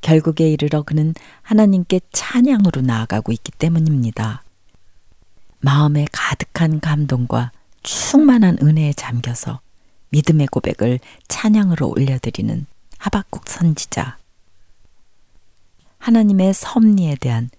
결국에 0.00 0.48
이르러 0.48 0.82
그는 0.82 1.14
하나님께 1.42 2.00
찬양으로 2.12 2.82
나아가고 2.82 3.32
있기 3.32 3.52
때문입니다. 3.52 4.42
마음에 5.60 6.06
가득한 6.12 6.80
감동과 6.80 7.52
충만한 7.82 8.58
은혜에 8.62 8.92
잠겨서 8.92 9.60
믿음의 10.10 10.46
고백을 10.48 11.00
찬양으로 11.28 11.88
올려드리는 11.88 12.66
하박국 12.98 13.48
선지자. 13.48 14.18
하나님의 15.98 16.54
섭리에 16.54 17.16
대한 17.16 17.50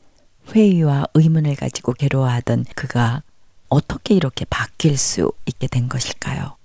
회의와 0.49 1.05
의문을 1.13 1.55
가지고 1.55 1.93
괴로워하던 1.93 2.65
그가 2.75 3.23
어떻게 3.67 4.15
이렇게 4.15 4.45
바뀔 4.45 4.97
수 4.97 5.31
있게 5.45 5.67
된 5.67 5.89
것일까요? 5.89 6.57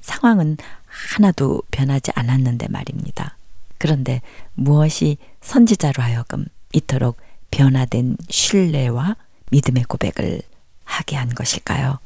상황은 0.00 0.56
하나도 0.86 1.62
변하지 1.70 2.12
않았는데 2.14 2.68
말입니다. 2.68 3.36
그런데 3.78 4.20
무엇이 4.54 5.16
선지자로 5.40 6.02
하여금 6.02 6.46
이토록 6.72 7.18
변화된 7.50 8.16
신뢰와 8.28 9.16
믿음의 9.50 9.84
고백을 9.84 10.42
하게 10.84 11.16
한 11.16 11.28
것일까요? 11.30 11.98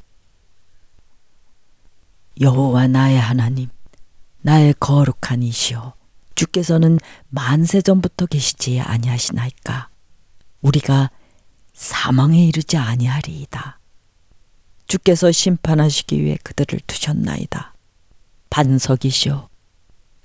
여호와 2.41 2.89
나의 2.89 3.19
하나님, 3.19 3.69
나의 4.43 4.75
거룩한 4.79 5.43
이시여, 5.43 5.95
주께서는 6.35 6.99
만세 7.29 7.81
전부터 7.81 8.27
계시지 8.27 8.81
아니하시나이까? 8.81 9.89
우리가 10.61 11.11
사망에 11.73 12.45
이르지 12.47 12.77
아니하리이다. 12.77 13.79
주께서 14.87 15.33
심판하시기 15.33 16.23
위해 16.23 16.37
그들을 16.43 16.81
두셨나이다. 16.87 17.75
반석이시여 18.51 19.49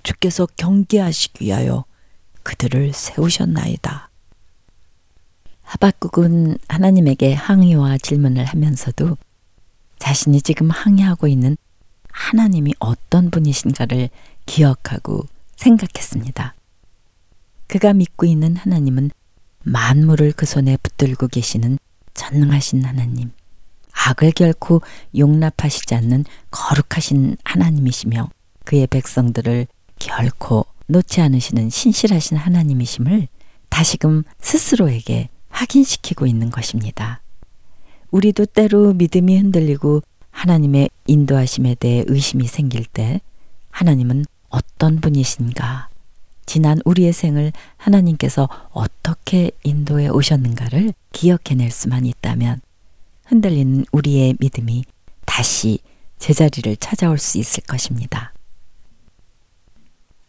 주께서 0.04 0.46
경계하시기 0.58 1.46
위하여 1.46 1.86
그들을 2.44 2.94
세우셨나이다. 2.94 4.10
하박국은 5.64 6.58
하나님에게 6.68 7.34
항의와 7.34 7.98
질문을 7.98 8.46
하면서도 8.46 9.18
자신이 10.00 10.42
지금 10.42 10.70
항의하고 10.70 11.28
있는 11.28 11.58
하나님이 12.18 12.74
어떤 12.80 13.30
분이신가를 13.30 14.10
기억하고 14.46 15.24
생각했습니다. 15.56 16.56
그가 17.68 17.94
믿고 17.94 18.26
있는 18.26 18.56
하나님은 18.56 19.12
만물을 19.64 20.32
그 20.34 20.46
손에 20.46 20.78
붙들고 20.78 21.28
계시는 21.28 21.78
전능하신 22.14 22.84
하나님, 22.86 23.32
악을 23.94 24.32
결코 24.32 24.82
용납하시지 25.16 25.94
않는 25.94 26.26
거룩하신 26.50 27.38
하나님이시며 27.44 28.30
그의 28.66 28.88
백성들을 28.88 29.68
결코 30.00 30.66
놓지 30.88 31.22
않으시는 31.22 31.70
신실하신 31.70 32.38
하나님이심을 32.38 33.28
다시금 33.70 34.24
스스로에게 34.40 35.30
확인시키고 35.50 36.26
있는 36.26 36.50
것입니다. 36.50 37.22
우리도 38.10 38.46
때로 38.48 38.94
믿음이 38.94 39.38
흔들리고 39.38 40.02
하나님의 40.38 40.92
인도하심에 41.08 41.76
대해 41.76 42.04
의심이 42.06 42.46
생길 42.46 42.86
때 42.86 43.22
하나님은 43.72 44.24
어떤 44.50 45.02
분이신가? 45.02 45.90
지난 46.46 46.80
우리의 46.86 47.12
생을 47.12 47.52
하나님께서 47.76 48.48
어떻게 48.72 49.50
인도해 49.64 50.10
오셨는가를 50.10 50.94
기억해낼 51.12 51.72
수만 51.72 52.06
있다면 52.06 52.62
흔들리는 53.26 53.86
우리의 53.92 54.36
믿음이 54.40 54.86
다시 55.26 55.80
제자리를 56.20 56.78
찾아올 56.78 57.18
수 57.18 57.40
있을 57.40 57.64
것입니다. 57.64 58.32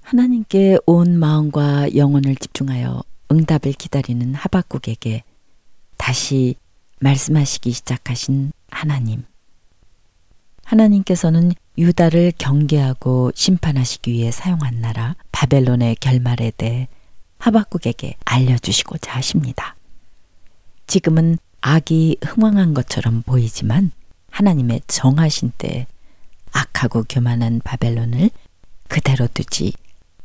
하나님께 0.01 0.79
온 0.87 1.19
마음과 1.19 1.95
영혼을 1.97 2.35
집중하여 2.35 3.03
응답을 3.31 3.75
기다리는 3.75 4.35
하박국에게 4.35 5.23
다시 5.99 6.55
말씀하시기 7.01 7.71
시작하신 7.73 8.53
하나님. 8.71 9.28
하나님께서는 10.69 11.53
유다를 11.79 12.33
경계하고 12.37 13.33
심판하시기 13.35 14.13
위해 14.13 14.31
사용한 14.31 14.81
나라 14.81 15.17
바벨론의 15.33 15.97
결말에 15.97 16.53
대해 16.57 16.89
하박국에게 17.39 18.17
알려주시고자 18.25 19.15
하십니다. 19.17 19.77
지금은 20.87 21.39
악이 21.63 22.19
흥왕한 22.23 22.75
것처럼 22.75 23.23
보이지만 23.23 23.93
하나님의 24.31 24.83
정하신 24.87 25.53
때 25.57 25.87
악하고 26.53 27.05
교만한 27.09 27.61
바벨론을 27.65 28.31
그대로 28.89 29.27
두지 29.29 29.73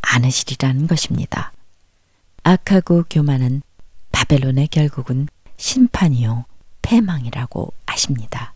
않으시리라는 0.02 0.88
것입니다. 0.88 1.54
악하고 2.44 3.06
교만한 3.10 3.62
바벨론의 4.12 4.68
결국은 4.68 5.28
심판이요, 5.58 6.46
패망이라고 6.82 7.74
하십니다. 7.86 8.53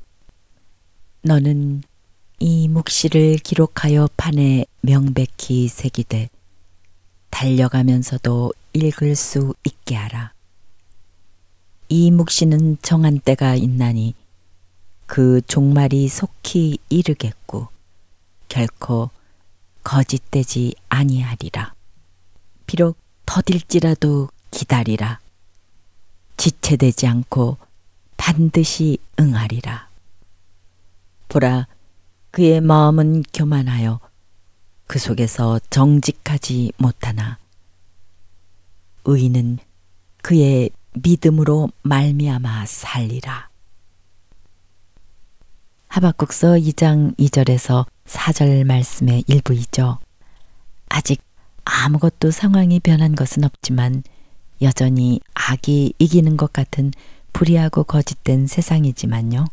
너는 1.28 1.84
이 2.40 2.70
묵시를 2.70 3.36
기록하여 3.40 4.08
판에 4.16 4.66
명백히 4.80 5.68
새기되 5.68 6.30
달려가면서도 7.30 8.54
읽을 8.72 9.14
수 9.18 9.54
있게 9.66 9.96
하라. 9.96 10.32
이 11.90 12.12
묵시는 12.12 12.78
정한 12.82 13.20
때가 13.20 13.56
있나니 13.56 14.16
그 15.06 15.42
종말이 15.48 16.08
속히 16.08 16.78
이르겠고 16.88 17.68
결코 18.48 19.10
거짓되지 19.84 20.76
아니하리라. 20.88 21.74
비록 22.68 22.98
더딜지라도 23.26 24.30
기다리라. 24.52 25.20
지체되지 26.38 27.06
않고 27.08 27.58
반드시 28.16 28.98
응하리라. 29.20 29.87
보라, 31.38 31.68
그의 32.32 32.62
마음은 32.62 33.22
교만하여 33.32 34.00
그 34.88 34.98
속에서 34.98 35.60
정직하지 35.70 36.72
못하나 36.78 37.38
의인은 39.06 39.60
그의 40.24 40.72
믿음으로 40.94 41.70
말미암아 41.84 42.66
살리라. 42.66 43.50
하박국서 45.90 46.54
2장 46.54 47.16
2절에서 47.18 47.86
4절 48.06 48.64
말씀의 48.66 49.24
일부이죠. 49.28 50.00
아직 50.90 51.22
아무것도 51.66 52.32
상황이 52.32 52.80
변한 52.80 53.14
것은 53.14 53.44
없지만 53.44 54.02
여전히 54.64 55.20
악이 55.36 55.94
이기는 56.00 56.36
것 56.36 56.52
같은 56.52 56.92
불의하고 57.32 57.84
거짓된 57.84 58.48
세상이지만요. 58.48 59.46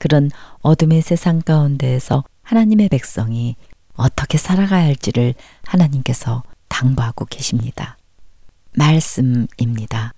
그런 0.00 0.30
어둠의 0.62 1.02
세상 1.02 1.40
가운데에서 1.42 2.24
하나님의 2.42 2.88
백성이 2.88 3.54
어떻게 3.94 4.38
살아가야 4.38 4.86
할지를 4.86 5.34
하나님께서 5.62 6.42
당부하고 6.68 7.26
계십니다. 7.26 7.98
말씀입니다. 8.72 10.14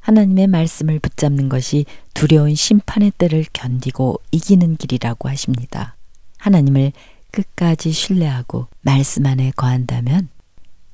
하나님의 0.00 0.48
말씀을 0.48 0.98
붙잡는 0.98 1.48
것이 1.48 1.84
두려운 2.14 2.56
심판의 2.56 3.12
때를 3.12 3.44
견디고 3.52 4.20
이기는 4.32 4.76
길이라고 4.76 5.28
하십니다. 5.28 5.96
하나님을 6.38 6.92
끝까지 7.30 7.92
신뢰하고 7.92 8.66
말씀 8.80 9.24
안에 9.24 9.52
거한다면 9.52 10.28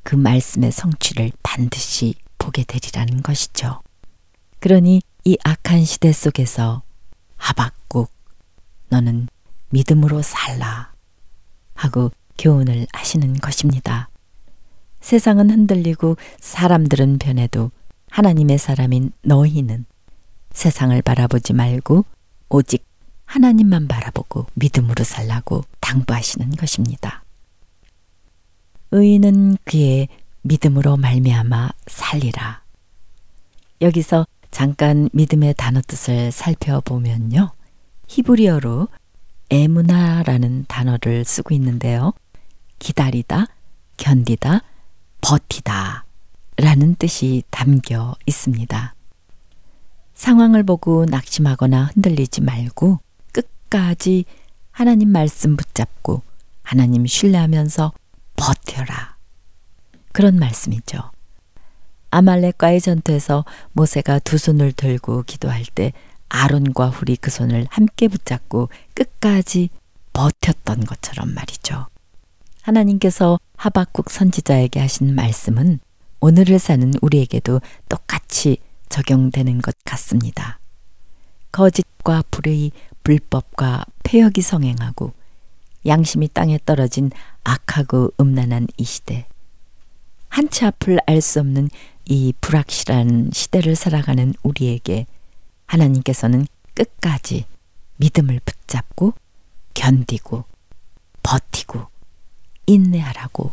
그 0.03 0.17
말씀의 0.17 0.71
성취를 0.71 1.33
반드시 1.43 2.15
보게 2.37 2.65
되리라는 2.65 3.23
것이죠. 3.23 3.81
그러니 4.61 5.01
이 5.25 5.39
악한 5.45 5.85
시대 5.87 6.13
속에서 6.13 6.83
하박국, 7.43 8.13
너는 8.89 9.27
믿음으로 9.71 10.23
살라 10.23 10.93
하고 11.75 12.13
교훈을 12.39 12.87
하시는 12.93 13.35
것입니다. 13.35 14.09
세상은 15.01 15.51
흔들리고 15.51 16.17
사람들은 16.39 17.19
변해도 17.19 17.73
하나님의 18.11 18.59
사람인 18.59 19.11
너희는 19.23 19.87
세상을 20.53 21.03
바라보지 21.03 21.53
말고 21.53 22.05
오직 22.49 22.87
하나님만 23.25 23.89
바라보고 23.89 24.47
믿음으로 24.55 25.03
살라고 25.03 25.65
당부하시는 25.81 26.53
것입니다. 26.53 27.25
의인은 28.93 29.57
그의 29.65 30.09
믿음으로 30.43 30.97
말미암아 30.97 31.71
살리라. 31.89 32.63
여기서 33.81 34.27
잠깐 34.53 35.09
믿음의 35.13 35.55
단어 35.57 35.81
뜻을 35.81 36.31
살펴보면요. 36.31 37.51
히브리어로 38.07 38.87
에무나라는 39.51 40.67
단어를 40.69 41.25
쓰고 41.25 41.55
있는데요. 41.55 42.13
기다리다, 42.79 43.47
견디다, 43.97 44.61
버티다 45.23 46.05
라는 46.59 46.95
뜻이 46.97 47.43
담겨 47.51 48.15
있습니다. 48.27 48.95
상황을 50.15 50.63
보고 50.65 51.07
낙심하거나 51.07 51.87
흔들리지 51.95 52.43
말고 52.43 52.99
끝까지 53.33 54.27
하나님 54.71 55.09
말씀 55.09 55.57
붙잡고 55.57 56.23
하나님 56.63 57.07
신뢰하면서 57.07 57.93
버텨라. 58.37 59.17
그런 60.13 60.37
말씀이죠. 60.37 61.11
아말렉과의 62.13 62.81
전투에서 62.81 63.45
모세가 63.73 64.21
두 64.21 64.39
손을 64.39 64.73
들고 64.73 65.25
기도할 65.25 65.65
때 65.75 65.93
아론과 66.29 66.91
훌이 66.91 67.17
그 67.17 67.31
손을 67.31 67.67
함께 67.71 68.07
붙잡고 68.07 68.69
끝까지 68.95 69.71
버텼던 70.13 70.85
것처럼 70.85 71.35
말이죠. 71.35 71.87
하나님께서 72.63 73.41
하박국 73.57 74.11
선지자에게 74.11 74.79
하신 74.79 75.15
말씀은 75.15 75.81
오늘을 76.21 76.59
사는 76.59 76.93
우리에게도 77.01 77.61
똑같이 77.89 78.59
적용되는 78.89 79.63
것 79.63 79.75
같습니다. 79.85 80.61
거짓과 81.51 82.25
불의, 82.31 82.73
불법과 83.03 83.85
폐역이 84.05 84.43
성행하고 84.43 85.13
양심이 85.87 86.29
땅에 86.29 86.59
떨어진 86.65 87.11
악하고 87.43 88.13
음란한 88.21 88.69
이 88.77 88.85
시대. 88.85 89.27
한치 90.29 90.65
앞을 90.65 90.99
알 91.07 91.21
수 91.21 91.41
없는 91.41 91.69
이 92.05 92.33
불확실한 92.41 93.31
시대를 93.33 93.77
살아가는 93.77 94.35
우리에게 94.43 95.07
하나님께서는 95.67 96.47
끝까지 96.75 97.47
믿음을 97.97 98.41
붙잡고 98.45 99.15
견디고 99.75 100.45
버티고 101.23 101.87
인내하라고 102.67 103.53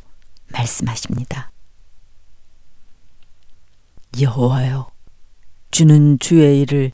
말씀하십니다. 0.51 1.51
여호와여, 4.19 4.91
주는 5.71 6.17
주의 6.19 6.61
일을 6.61 6.91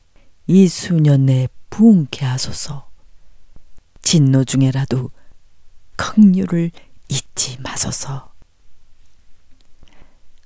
이 0.48 0.68
수년 0.68 1.26
내에 1.26 1.48
부흥케 1.70 2.26
하소서. 2.26 2.90
진노 4.02 4.44
중에라도 4.44 5.10
긍휼을 5.96 6.72
잊지 7.08 7.58
마소서. 7.62 8.35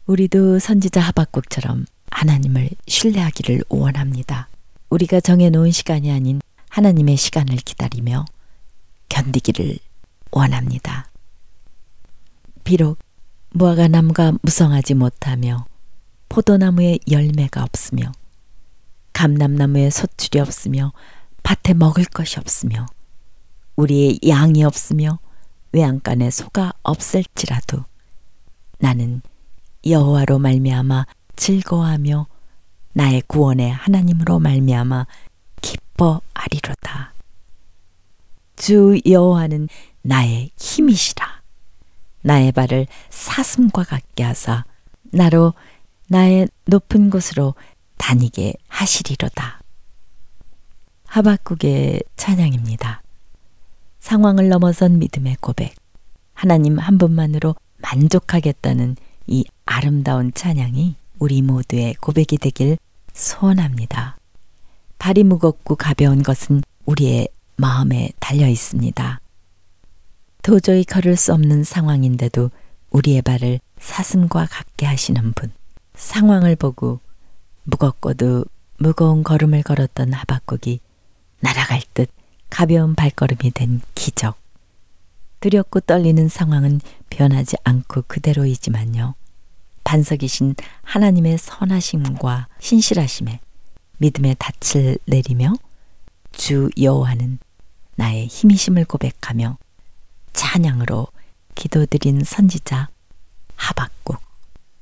우리도 0.10 0.57
선지자 0.57 1.01
하박국처럼 1.01 1.86
하나님을 2.10 2.72
신뢰하기를 2.88 3.66
원합니다. 3.70 4.49
우리가 4.89 5.20
정해놓은 5.20 5.70
시간이 5.70 6.12
아닌 6.12 6.41
하나님의 6.70 7.16
시간을 7.16 7.57
기다리며 7.57 8.26
견디기를 9.10 9.78
원합니다. 10.32 11.12
비록 12.64 12.97
무화과 13.51 13.89
나무가 13.89 14.34
무성하지 14.41 14.95
못하며 14.95 15.68
포도나무에 16.28 16.97
열매가 17.12 17.62
없으며 17.62 18.12
감람나무에 19.14 19.91
소출이 19.91 20.39
없으며 20.39 20.91
밭에 21.43 21.76
먹을 21.76 22.05
것이 22.05 22.39
없으며 22.39 22.88
우리의 23.76 24.22
양이 24.28 24.64
없으며 24.64 25.20
외양간에 25.72 26.32
소가 26.32 26.74
없을지라도 26.82 27.86
나는 28.80 29.22
여호와로 29.89 30.39
말미암아 30.39 31.05
즐거워하며 31.35 32.27
나의 32.93 33.21
구원의 33.27 33.71
하나님으로 33.71 34.39
말미암아 34.39 35.07
기뻐하리로다. 35.61 37.13
주 38.55 38.99
여호와는 39.05 39.69
나의 40.01 40.51
힘이시라. 40.57 41.41
나의 42.21 42.51
발을 42.51 42.87
사슴과 43.09 43.83
같게 43.83 44.23
하사 44.23 44.65
나로 45.11 45.53
나의 46.07 46.47
높은 46.65 47.09
곳으로 47.09 47.55
다니게 47.97 48.53
하시리로다. 48.67 49.61
하박국의 51.05 52.03
찬양입니다. 52.15 53.01
상황을 53.99 54.49
넘어선 54.49 54.99
믿음의 54.99 55.37
고백. 55.39 55.75
하나님 56.33 56.79
한 56.79 56.97
분만으로 56.97 57.55
만족하겠다는 57.77 58.95
이 59.27 59.45
아름다운 59.70 60.34
찬양이 60.34 60.95
우리 61.20 61.43
모두의 61.43 61.93
고백이 62.01 62.39
되길 62.39 62.80
소원합니다. 63.13 64.17
발이 64.97 65.24
무겁고 65.24 65.76
가벼운 65.76 66.24
것은 66.24 66.63
우리의 66.86 67.28
마음에 67.55 68.09
달려 68.20 68.47
있습니다. 68.47 69.22
도저히 70.41 70.84
걸을 70.84 71.15
수 71.15 71.34
없는 71.34 71.63
상황인데도 71.63 72.49
우리의 72.89 73.22
발을 73.22 73.59
사슴과 73.78 74.47
같게 74.47 74.88
하시는 74.88 75.34
분. 75.34 75.51
상황을 75.93 76.55
보고 76.55 76.99
무겁고도 77.63 78.45
무거운 78.80 79.24
걸음을 79.24 79.61
걸었던 79.61 80.13
하박국이 80.13 80.80
날아갈 81.41 81.84
듯 81.93 82.09
가벼운 82.49 82.95
발걸음이 82.95 83.51
된 83.53 83.82
기적. 83.93 84.36
두렵고 85.41 85.82
떨리는 85.82 86.28
상황은 86.28 86.82
변하지 87.11 87.57
않고 87.63 88.05
그대로이지만요. 88.07 89.18
반석이신 89.89 90.53
하나님의 90.83 91.39
선하심과 91.39 92.47
신실하심에 92.59 93.39
믿음의 93.97 94.35
닻을 94.37 94.99
내리며 95.05 95.55
주 96.31 96.69
여호와는 96.79 97.39
나의 97.95 98.27
힘이심을 98.27 98.85
고백하며 98.85 99.57
찬양으로 100.33 101.07
기도드린 101.55 102.23
선지자 102.23 102.89
하박국. 103.55 104.21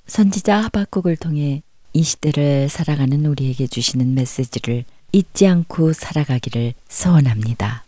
선지자 0.08 0.62
하박국을 0.64 1.16
통해 1.16 1.64
이 1.94 2.04
시대를 2.04 2.68
살아가는 2.68 3.26
우리에게 3.26 3.68
주시는 3.68 4.14
메시지를 4.14 4.84
잊지 5.14 5.48
않고 5.48 5.94
살아가기를 5.94 6.74
소원합니다. 6.90 7.86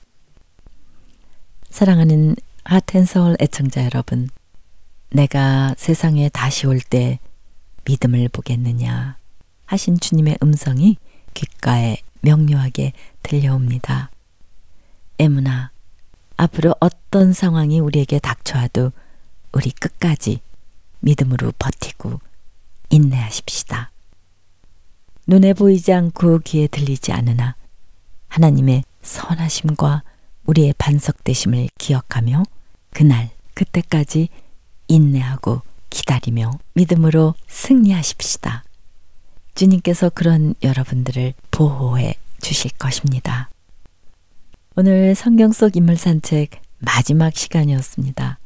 사랑하는 1.70 2.38
하텐서울 2.64 3.36
애청자 3.42 3.84
여러분, 3.84 4.30
내가 5.12 5.74
세상에 5.78 6.30
다시 6.30 6.68
올 6.68 6.80
때 6.80 7.20
믿음을 7.86 8.30
보겠느냐 8.30 9.18
하신 9.66 10.00
주님의 10.00 10.38
음성이 10.44 10.98
귓가에 11.34 11.98
명료하게 12.22 12.94
들려옵니다. 13.24 14.12
에무나, 15.18 15.72
앞으로 16.38 16.76
어떤 16.80 17.34
상황이 17.34 17.80
우리에게 17.80 18.20
닥쳐와도 18.20 18.92
우리 19.52 19.72
끝까지 19.72 20.40
믿음으로 21.00 21.54
버티고 21.58 22.20
인내하십시다. 22.90 23.92
눈에 25.28 25.54
보이지 25.54 25.92
않고 25.94 26.40
귀에 26.40 26.68
들리지 26.68 27.12
않으나 27.12 27.56
하나님의 28.28 28.84
선하심과 29.02 30.04
우리의 30.46 30.74
반석되심을 30.78 31.70
기억하며 31.78 32.44
그날 32.92 33.30
그때까지 33.54 34.30
인내하고 34.90 35.62
기다리며 35.90 36.60
믿음으로 36.74 37.36
승리하십시다. 37.48 38.64
주님께서 39.56 40.10
그런 40.10 40.54
여러분들을 40.62 41.34
보호해 41.52 42.16
주실 42.42 42.72
것입니다. 42.72 43.50
오늘 44.76 45.16
성경 45.16 45.52
속 45.52 45.76
인물 45.76 45.98
산책 45.98 46.62
마지막 46.80 47.36
시간이었습니다. 47.36 48.40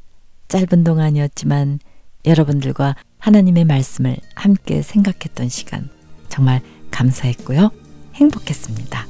짧은 0.47 0.83
동안이었지만 0.83 1.79
여러분들과 2.25 2.95
하나님의 3.19 3.65
말씀을 3.65 4.17
함께 4.35 4.81
생각했던 4.81 5.49
시간 5.49 5.89
정말 6.29 6.61
감사했고요. 6.91 7.71
행복했습니다. 8.15 9.07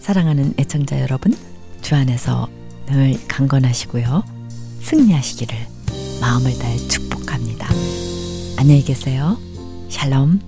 사랑하는 0.00 0.54
애청자 0.58 1.00
여러분, 1.00 1.34
주 1.82 1.94
안에서 1.94 2.48
늘 2.86 3.18
강건하시고요. 3.28 4.24
승리하시기를 4.80 5.73
마음을 6.24 6.58
다해 6.58 6.78
축복합니다. 6.88 7.68
안녕히 8.56 8.82
계세요. 8.82 9.36
샬롬. 9.90 10.40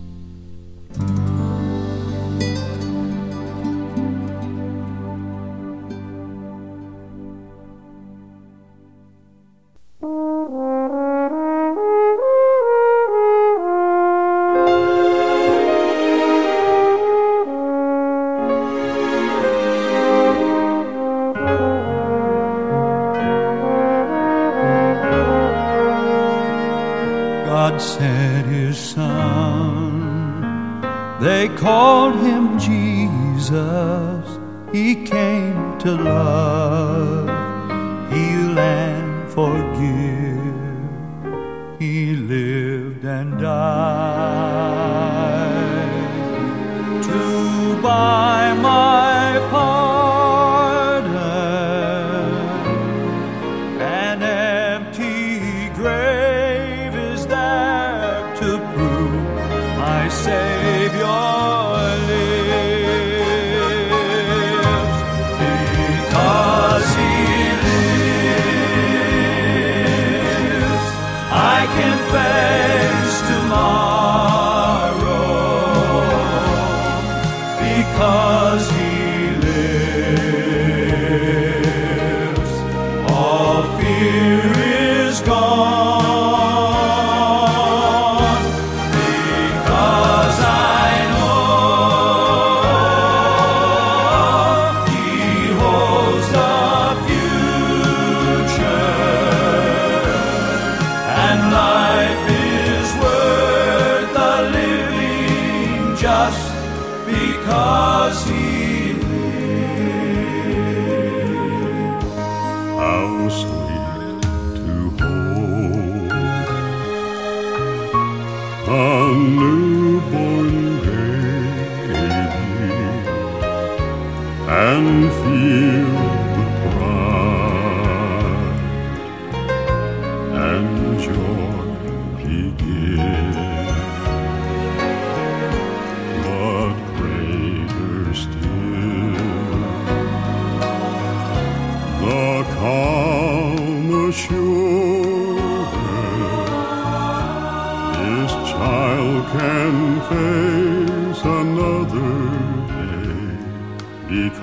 And 124.48 125.10
feel 125.12 126.25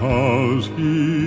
because 0.04 0.66
he 0.76 1.23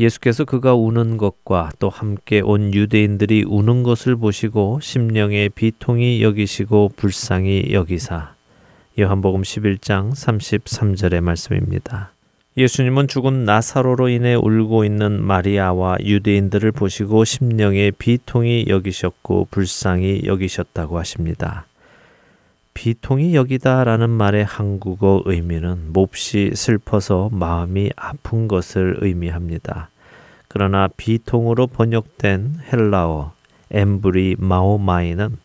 예수께서 0.00 0.46
그가 0.46 0.74
우는 0.74 1.18
것과 1.18 1.68
또 1.78 1.90
함께 1.90 2.40
온 2.40 2.72
유대인들이 2.72 3.44
우는 3.46 3.82
것을 3.82 4.16
보시고 4.16 4.80
심령의 4.80 5.50
비통이 5.50 6.22
여기시고 6.22 6.92
불쌍히 6.96 7.68
여기사 7.72 8.34
요한복음 8.98 9.42
11장 9.42 10.12
33절의 10.12 11.20
말씀입니다. 11.20 12.12
예수님은 12.56 13.08
죽은 13.08 13.44
나사로로 13.44 14.08
인해 14.08 14.34
울고 14.34 14.86
있는 14.86 15.22
마리아와 15.22 15.98
유대인들을 16.00 16.72
보시고 16.72 17.26
심령의 17.26 17.92
비통이 17.92 18.66
여기셨고 18.68 19.48
불쌍히 19.50 20.22
여기셨다고 20.24 20.98
하십니다. 20.98 21.66
비통이 22.72 23.34
여기다라는 23.34 24.08
말의 24.08 24.44
한국어 24.46 25.22
의미는 25.26 25.92
몹시 25.92 26.52
슬퍼서 26.54 27.28
마음이 27.30 27.90
아픈 27.96 28.48
것을 28.48 28.96
의미합니다. 29.00 29.89
그러나 30.52 30.88
비통으로 30.88 31.68
번역된 31.68 32.56
헬라어 32.72 33.32
엠브리 33.70 34.34
마오마이는 34.40 35.36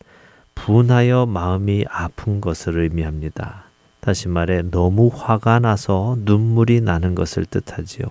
분하여 0.56 1.28
마음이 1.28 1.86
아픈 1.88 2.42
것을 2.42 2.80
의미합니다. 2.80 3.66
다시 4.00 4.28
말해 4.28 4.64
너무 4.72 5.12
화가 5.14 5.60
나서 5.60 6.18
눈물이 6.22 6.82
나는 6.82 7.14
것을 7.14 7.46
뜻하지요. 7.46 8.08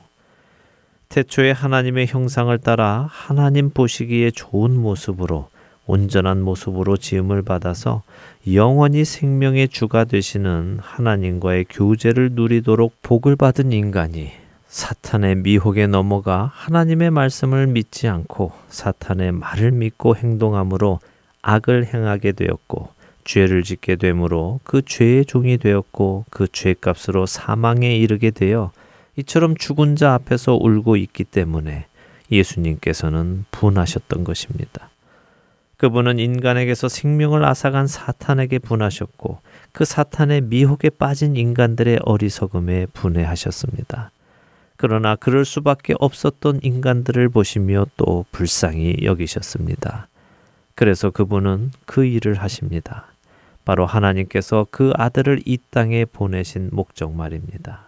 태초에 1.08 1.50
하나님의 1.50 2.06
형상을 2.06 2.56
따라 2.58 3.08
하나님 3.10 3.70
보시기에 3.70 4.30
좋은 4.30 4.76
모습으로 4.76 5.48
온전한 5.86 6.42
모습으로 6.42 6.96
지음을 6.96 7.42
받아서 7.42 8.02
영원히 8.52 9.04
생명의 9.04 9.68
주가 9.68 10.04
되시는 10.04 10.78
하나님과의 10.80 11.66
교제를 11.70 12.30
누리도록 12.34 12.94
복을 13.02 13.34
받은 13.34 13.72
인간이 13.72 14.43
사탄의 14.74 15.36
미혹에 15.36 15.86
넘어가 15.86 16.50
하나님의 16.52 17.12
말씀을 17.12 17.68
믿지 17.68 18.08
않고 18.08 18.50
사탄의 18.70 19.30
말을 19.30 19.70
믿고 19.70 20.16
행동함으로 20.16 20.98
악을 21.42 21.94
행하게 21.94 22.32
되었고 22.32 22.88
죄를 23.22 23.62
짓게 23.62 23.94
되므로 23.94 24.58
그 24.64 24.82
죄의 24.84 25.26
종이 25.26 25.58
되었고 25.58 26.24
그 26.28 26.48
죄값으로 26.50 27.24
사망에 27.26 27.96
이르게 27.96 28.32
되어 28.32 28.72
이처럼 29.14 29.56
죽은 29.56 29.94
자 29.94 30.12
앞에서 30.14 30.56
울고 30.56 30.96
있기 30.96 31.22
때문에 31.22 31.86
예수님께서는 32.32 33.44
분하셨던 33.52 34.24
것입니다. 34.24 34.90
그분은 35.76 36.18
인간에게서 36.18 36.88
생명을 36.88 37.44
앗아간 37.44 37.86
사탄에게 37.86 38.58
분하셨고 38.58 39.38
그 39.70 39.84
사탄의 39.84 40.40
미혹에 40.40 40.90
빠진 40.90 41.36
인간들의 41.36 42.00
어리석음에 42.02 42.86
분해하셨습니다. 42.86 44.10
그러나 44.76 45.16
그럴 45.16 45.44
수밖에 45.44 45.94
없었던 45.98 46.60
인간들을 46.62 47.28
보시며 47.28 47.86
또 47.96 48.24
불쌍히 48.32 48.98
여기셨습니다. 49.02 50.08
그래서 50.74 51.10
그분은 51.10 51.70
그 51.86 52.04
일을 52.04 52.34
하십니다. 52.34 53.06
바로 53.64 53.86
하나님께서 53.86 54.66
그 54.70 54.92
아들을 54.94 55.42
이 55.46 55.58
땅에 55.70 56.04
보내신 56.04 56.70
목적 56.72 57.14
말입니다. 57.14 57.84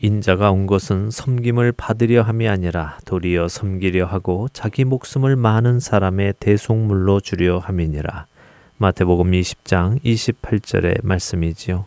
인자가 0.00 0.50
온 0.50 0.66
것은 0.66 1.10
섬김을 1.10 1.72
받으려 1.72 2.22
함이 2.22 2.48
아니라 2.48 2.98
도리어 3.04 3.48
섬기려 3.48 4.06
하고 4.06 4.48
자기 4.52 4.84
목숨을 4.84 5.36
많은 5.36 5.80
사람의 5.80 6.34
대속물로 6.40 7.20
주려 7.20 7.58
함이니라. 7.58 8.26
마태복음 8.78 9.30
20장 9.30 10.02
28절의 10.02 11.06
말씀이지요. 11.06 11.86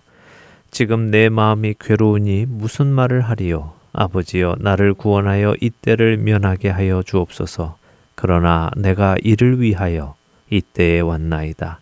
지금 0.72 1.12
내 1.12 1.30
마음이 1.30 1.76
괴로우니 1.80 2.46
무슨 2.48 2.88
말을 2.88 3.22
하리요? 3.22 3.75
아버지여 3.96 4.58
나를 4.60 4.94
구원하여 4.94 5.56
이때를 5.60 6.18
면하게 6.18 6.70
하여 6.70 7.02
주옵소서. 7.04 7.78
그러나 8.16 8.70
내가 8.78 9.16
이를 9.22 9.62
위하여 9.62 10.16
이때에 10.50 11.00
왔나이다. 11.00 11.80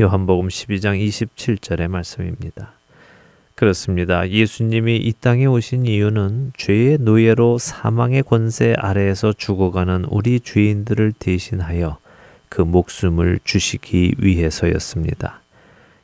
요한복음 0.00 0.48
12장 0.48 0.98
27절의 1.06 1.88
말씀입니다. 1.88 2.72
그렇습니다. 3.54 4.28
예수님이 4.28 4.96
이 4.96 5.12
땅에 5.12 5.46
오신 5.46 5.86
이유는 5.86 6.52
죄의 6.56 6.98
노예로 6.98 7.58
사망의 7.58 8.24
권세 8.24 8.74
아래에서 8.76 9.32
죽어가는 9.32 10.06
우리 10.08 10.40
죄인들을 10.40 11.12
대신하여 11.18 11.98
그 12.48 12.62
목숨을 12.62 13.38
주시기 13.44 14.14
위해서였습니다. 14.18 15.40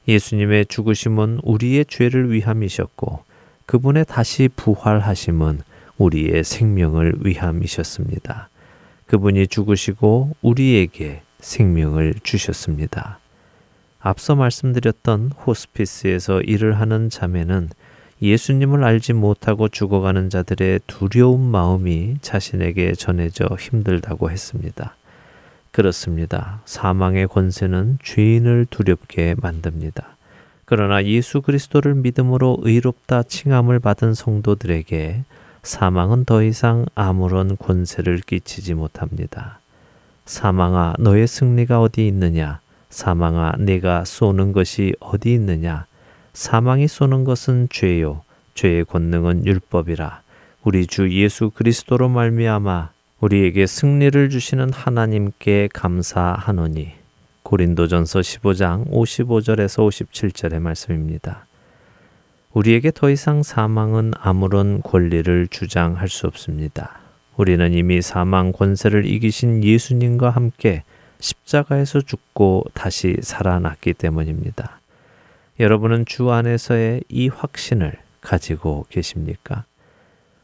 예수님의 0.07 0.66
죽으심은 0.66 1.40
우리의 1.42 1.86
죄를 1.86 2.32
위함이셨고 2.32 3.24
그분의 3.69 4.07
다시 4.07 4.49
부활하심은 4.57 5.61
우리의 5.99 6.43
생명을 6.43 7.16
위함이셨습니다. 7.21 8.49
그분이 9.05 9.47
죽으시고 9.47 10.37
우리에게 10.41 11.21
생명을 11.41 12.14
주셨습니다. 12.23 13.19
앞서 14.01 14.37
말씀드렸던 14.37 15.33
호스피스에서 15.45 16.41
일을 16.41 16.81
하는 16.81 17.11
자매는 17.11 17.69
예수님을 18.23 18.85
알지 18.85 19.12
못하고 19.12 19.69
죽어가는 19.69 20.31
자들의 20.31 20.81
두려운 20.87 21.43
마음이 21.51 22.16
자신에게 22.23 22.95
전해져 22.95 23.49
힘들다고 23.61 24.31
했습니다. 24.31 24.97
그렇습니다. 25.73 26.62
사망의 26.64 27.29
권세는 27.29 27.99
죄인을 28.03 28.66
두렵게 28.71 29.35
만듭니다. 29.43 30.16
그러나 30.71 31.03
예수 31.03 31.41
그리스도를 31.41 31.95
믿음으로 31.95 32.59
의롭다 32.61 33.23
칭함을 33.23 33.79
받은 33.79 34.12
성도들에게 34.12 35.25
사망은 35.62 36.27
더 36.27 36.43
이상 36.43 36.85
아무런 36.95 37.57
권세를 37.57 38.19
끼치지 38.19 38.75
못합니다. 38.75 39.61
사망아, 40.27 40.93
너의 40.99 41.27
승리가 41.27 41.81
어디 41.81 42.07
있느냐? 42.09 42.61
사망아, 42.91 43.53
내가 43.59 44.05
쏘는 44.05 44.53
것이 44.53 44.95
어디 45.01 45.33
있느냐? 45.33 45.87
사망이 46.35 46.87
쏘는 46.87 47.25
것은 47.25 47.69
죄요. 47.71 48.21
죄의 48.53 48.85
권능은 48.85 49.47
율법이라. 49.47 50.21
우리 50.64 50.87
주 50.87 51.11
예수 51.14 51.49
그리스도로 51.49 52.11
말미암아 52.11 52.91
우리에게 53.21 53.66
승리를 53.66 54.29
주시는 54.29 54.75
하나님께 54.75 55.71
감사하노니. 55.73 56.97
고린도전서 57.49 58.20
15장 58.20 58.90
55절에서 58.90 59.88
57절의 59.88 60.59
말씀입니다. 60.59 61.46
우리에게 62.53 62.90
더 62.94 63.09
이상 63.09 63.42
사망은 63.42 64.12
아무런 64.20 64.82
권리를 64.82 65.49
주장할 65.49 66.11
수 66.11 66.26
없습니다. 66.26 67.01
우리는 67.38 67.72
이미 67.72 68.03
사망 68.03 68.53
권세를 68.53 69.07
이기신 69.07 69.64
예수님과 69.64 70.28
함께 70.28 70.82
십자가에서 71.20 72.03
죽고 72.03 72.66
다시 72.74 73.16
살아났기 73.22 73.94
때문입니다. 73.94 74.80
여러분은 75.59 76.05
주 76.05 76.30
안에서의 76.30 77.05
이 77.09 77.28
확신을 77.28 77.94
가지고 78.20 78.84
계십니까? 78.90 79.64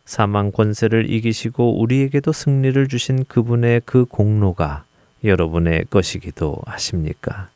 사망 0.06 0.50
권세를 0.50 1.10
이기시고 1.10 1.82
우리에게도 1.82 2.32
승리를 2.32 2.88
주신 2.88 3.26
그분의 3.26 3.82
그 3.84 4.06
공로가 4.06 4.86
여러분의 5.24 5.86
것이기도 5.90 6.58
하십니까? 6.66 7.48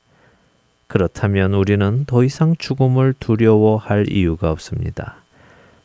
그렇다면 0.86 1.52
우리는 1.52 2.04
더 2.06 2.24
이상 2.24 2.56
죽음을 2.56 3.14
두려워할 3.20 4.10
이유가 4.10 4.50
없습니다. 4.50 5.16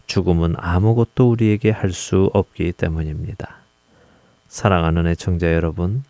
죽음은 0.07 0.55
아무것도 0.57 1.29
우리에게 1.29 1.71
할 1.71 1.91
수 1.91 2.29
없기 2.33 2.71
때문입니다. 2.73 3.57
사랑하는 4.47 5.07
애청자 5.07 5.53
여러분, 5.53 6.03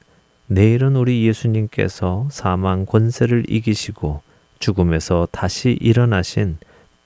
내일은 0.48 0.96
우리 0.96 1.26
예수님께서 1.26 2.28
사망 2.30 2.86
권세를 2.86 3.46
이기시고 3.50 4.22
죽음에서 4.60 5.28
다시 5.32 5.78
일어나신 5.82 6.58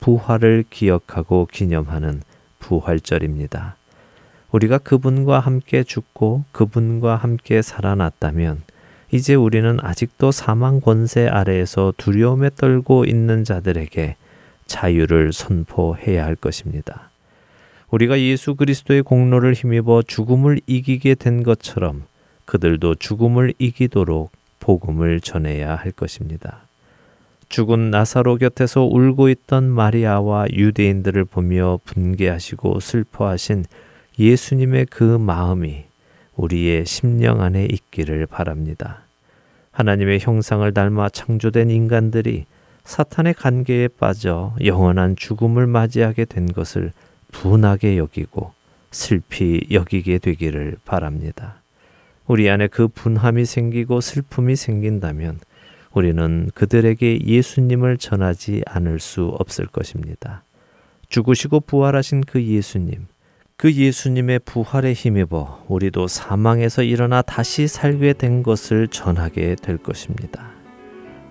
부활을 0.01 0.65
기억하고 0.69 1.47
기념하는 1.51 2.21
부활절입니다. 2.59 3.76
우리가 4.51 4.77
그분과 4.77 5.39
함께 5.39 5.83
죽고 5.83 6.45
그분과 6.51 7.15
함께 7.15 7.61
살아났다면 7.61 8.63
이제 9.11 9.35
우리는 9.35 9.77
아직도 9.81 10.31
사망 10.31 10.81
권세 10.81 11.27
아래에서 11.27 11.93
두려움에 11.97 12.49
떨고 12.55 13.05
있는 13.05 13.43
자들에게 13.43 14.15
자유를 14.65 15.33
선포해야 15.33 16.25
할 16.25 16.35
것입니다. 16.35 17.09
우리가 17.89 18.19
예수 18.19 18.55
그리스도의 18.55 19.03
공로를 19.03 19.53
힘입어 19.53 20.03
죽음을 20.05 20.59
이기게 20.67 21.15
된 21.15 21.43
것처럼 21.43 22.03
그들도 22.45 22.95
죽음을 22.95 23.53
이기도록 23.59 24.31
복음을 24.59 25.21
전해야 25.21 25.75
할 25.75 25.91
것입니다. 25.91 26.61
죽은 27.47 27.91
나사로 27.91 28.35
곁에서 28.35 28.83
울고 28.83 29.29
있던 29.29 29.69
마리아와 29.69 30.47
유대인들을 30.51 31.23
보며 31.25 31.79
분개하시고 31.85 32.81
슬퍼하신 32.81 33.63
예수님의 34.19 34.87
그 34.89 35.03
마음이 35.03 35.85
우리의 36.35 36.85
심령 36.85 37.41
안에 37.41 37.65
있기를 37.65 38.25
바랍니다. 38.25 39.01
하나님의 39.71 40.19
형상을 40.19 40.71
닮아 40.73 41.09
창조된 41.09 41.69
인간들이 41.69 42.45
사탄의 42.83 43.33
관계에 43.35 43.87
빠져 43.87 44.55
영원한 44.63 45.15
죽음을 45.15 45.67
맞이하게 45.67 46.25
된 46.25 46.51
것을 46.51 46.93
분하게 47.31 47.97
여기고 47.97 48.53
슬피 48.91 49.67
여기게 49.69 50.19
되기를 50.19 50.77
바랍니다. 50.85 51.61
우리 52.25 52.49
안에 52.49 52.67
그 52.67 52.87
분함이 52.87 53.45
생기고 53.45 54.01
슬픔이 54.01 54.55
생긴다면 54.55 55.39
우리는 55.93 56.49
그들에게 56.53 57.21
예수님을 57.25 57.97
전하지 57.97 58.63
않을 58.65 58.99
수 58.99 59.25
없을 59.39 59.65
것입니다. 59.65 60.43
죽으시고 61.09 61.61
부활하신 61.61 62.21
그 62.21 62.43
예수님, 62.43 63.07
그 63.57 63.73
예수님의 63.73 64.41
부활에 64.45 64.93
힘입어 64.93 65.63
우리도 65.67 66.07
사망에서 66.07 66.83
일어나 66.83 67.23
다시 67.23 67.67
살게 67.67 68.13
된 68.13 68.43
것을 68.43 68.87
전하게 68.87 69.55
될 69.55 69.77
것입니다. 69.77 70.51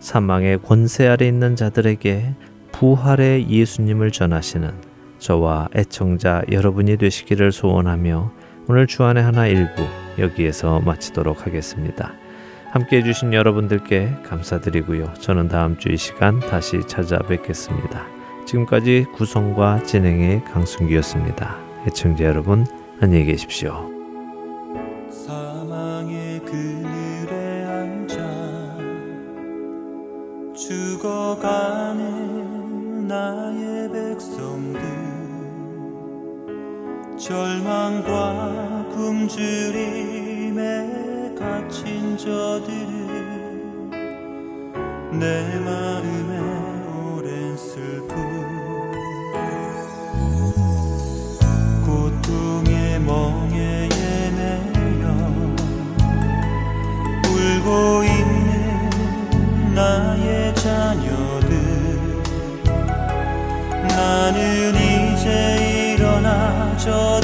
사망의 0.01 0.59
권세 0.63 1.07
아래 1.07 1.29
있는 1.29 1.55
자들에게 1.55 2.35
부활의 2.73 3.49
예수님을 3.49 4.11
전하시는 4.11 4.73
저와 5.21 5.69
애청자 5.77 6.43
여러분이 6.51 6.97
되시기를 6.97 7.53
소원하며 7.53 8.33
오늘 8.69 8.89
주안의 8.89 9.23
하나 9.23 9.47
일부 9.47 9.87
여기에서 10.19 10.81
마치도록 10.81 11.47
하겠습니다. 11.47 12.13
함께 12.73 12.97
해주신 12.97 13.35
여러분들께 13.35 14.11
감사드리고요. 14.25 15.15
저는 15.21 15.47
다음 15.47 15.79
주 15.79 15.91
이 15.91 15.97
시간 15.97 16.41
다시 16.41 16.81
찾아뵙겠습니다. 16.89 18.05
지금까지 18.47 19.07
구성과 19.15 19.85
진행의 19.85 20.43
강순기였습니다. 20.45 21.66
애청자 21.87 22.25
여러분, 22.25 22.67
안녕히 23.01 23.27
계십시오. 23.27 23.89
사망의 25.09 26.41
그늘에 26.41 27.65
앉아 27.65 28.77
죽어가는 30.53 31.97
나의 33.07 33.93
백성들 33.93 34.81
절망과 37.17 38.89
굶주림에 38.93 40.57
갇힌 41.39 42.17
저들을 42.17 43.07
내 45.21 45.61
마음 45.61 46.16
울고 57.67 58.05
있는 58.05 59.75
나의 59.75 60.55
자녀들. 60.55 61.51
나는 63.89 64.75
이제 64.77 65.95
일어나 65.97 66.77
저 66.79 67.21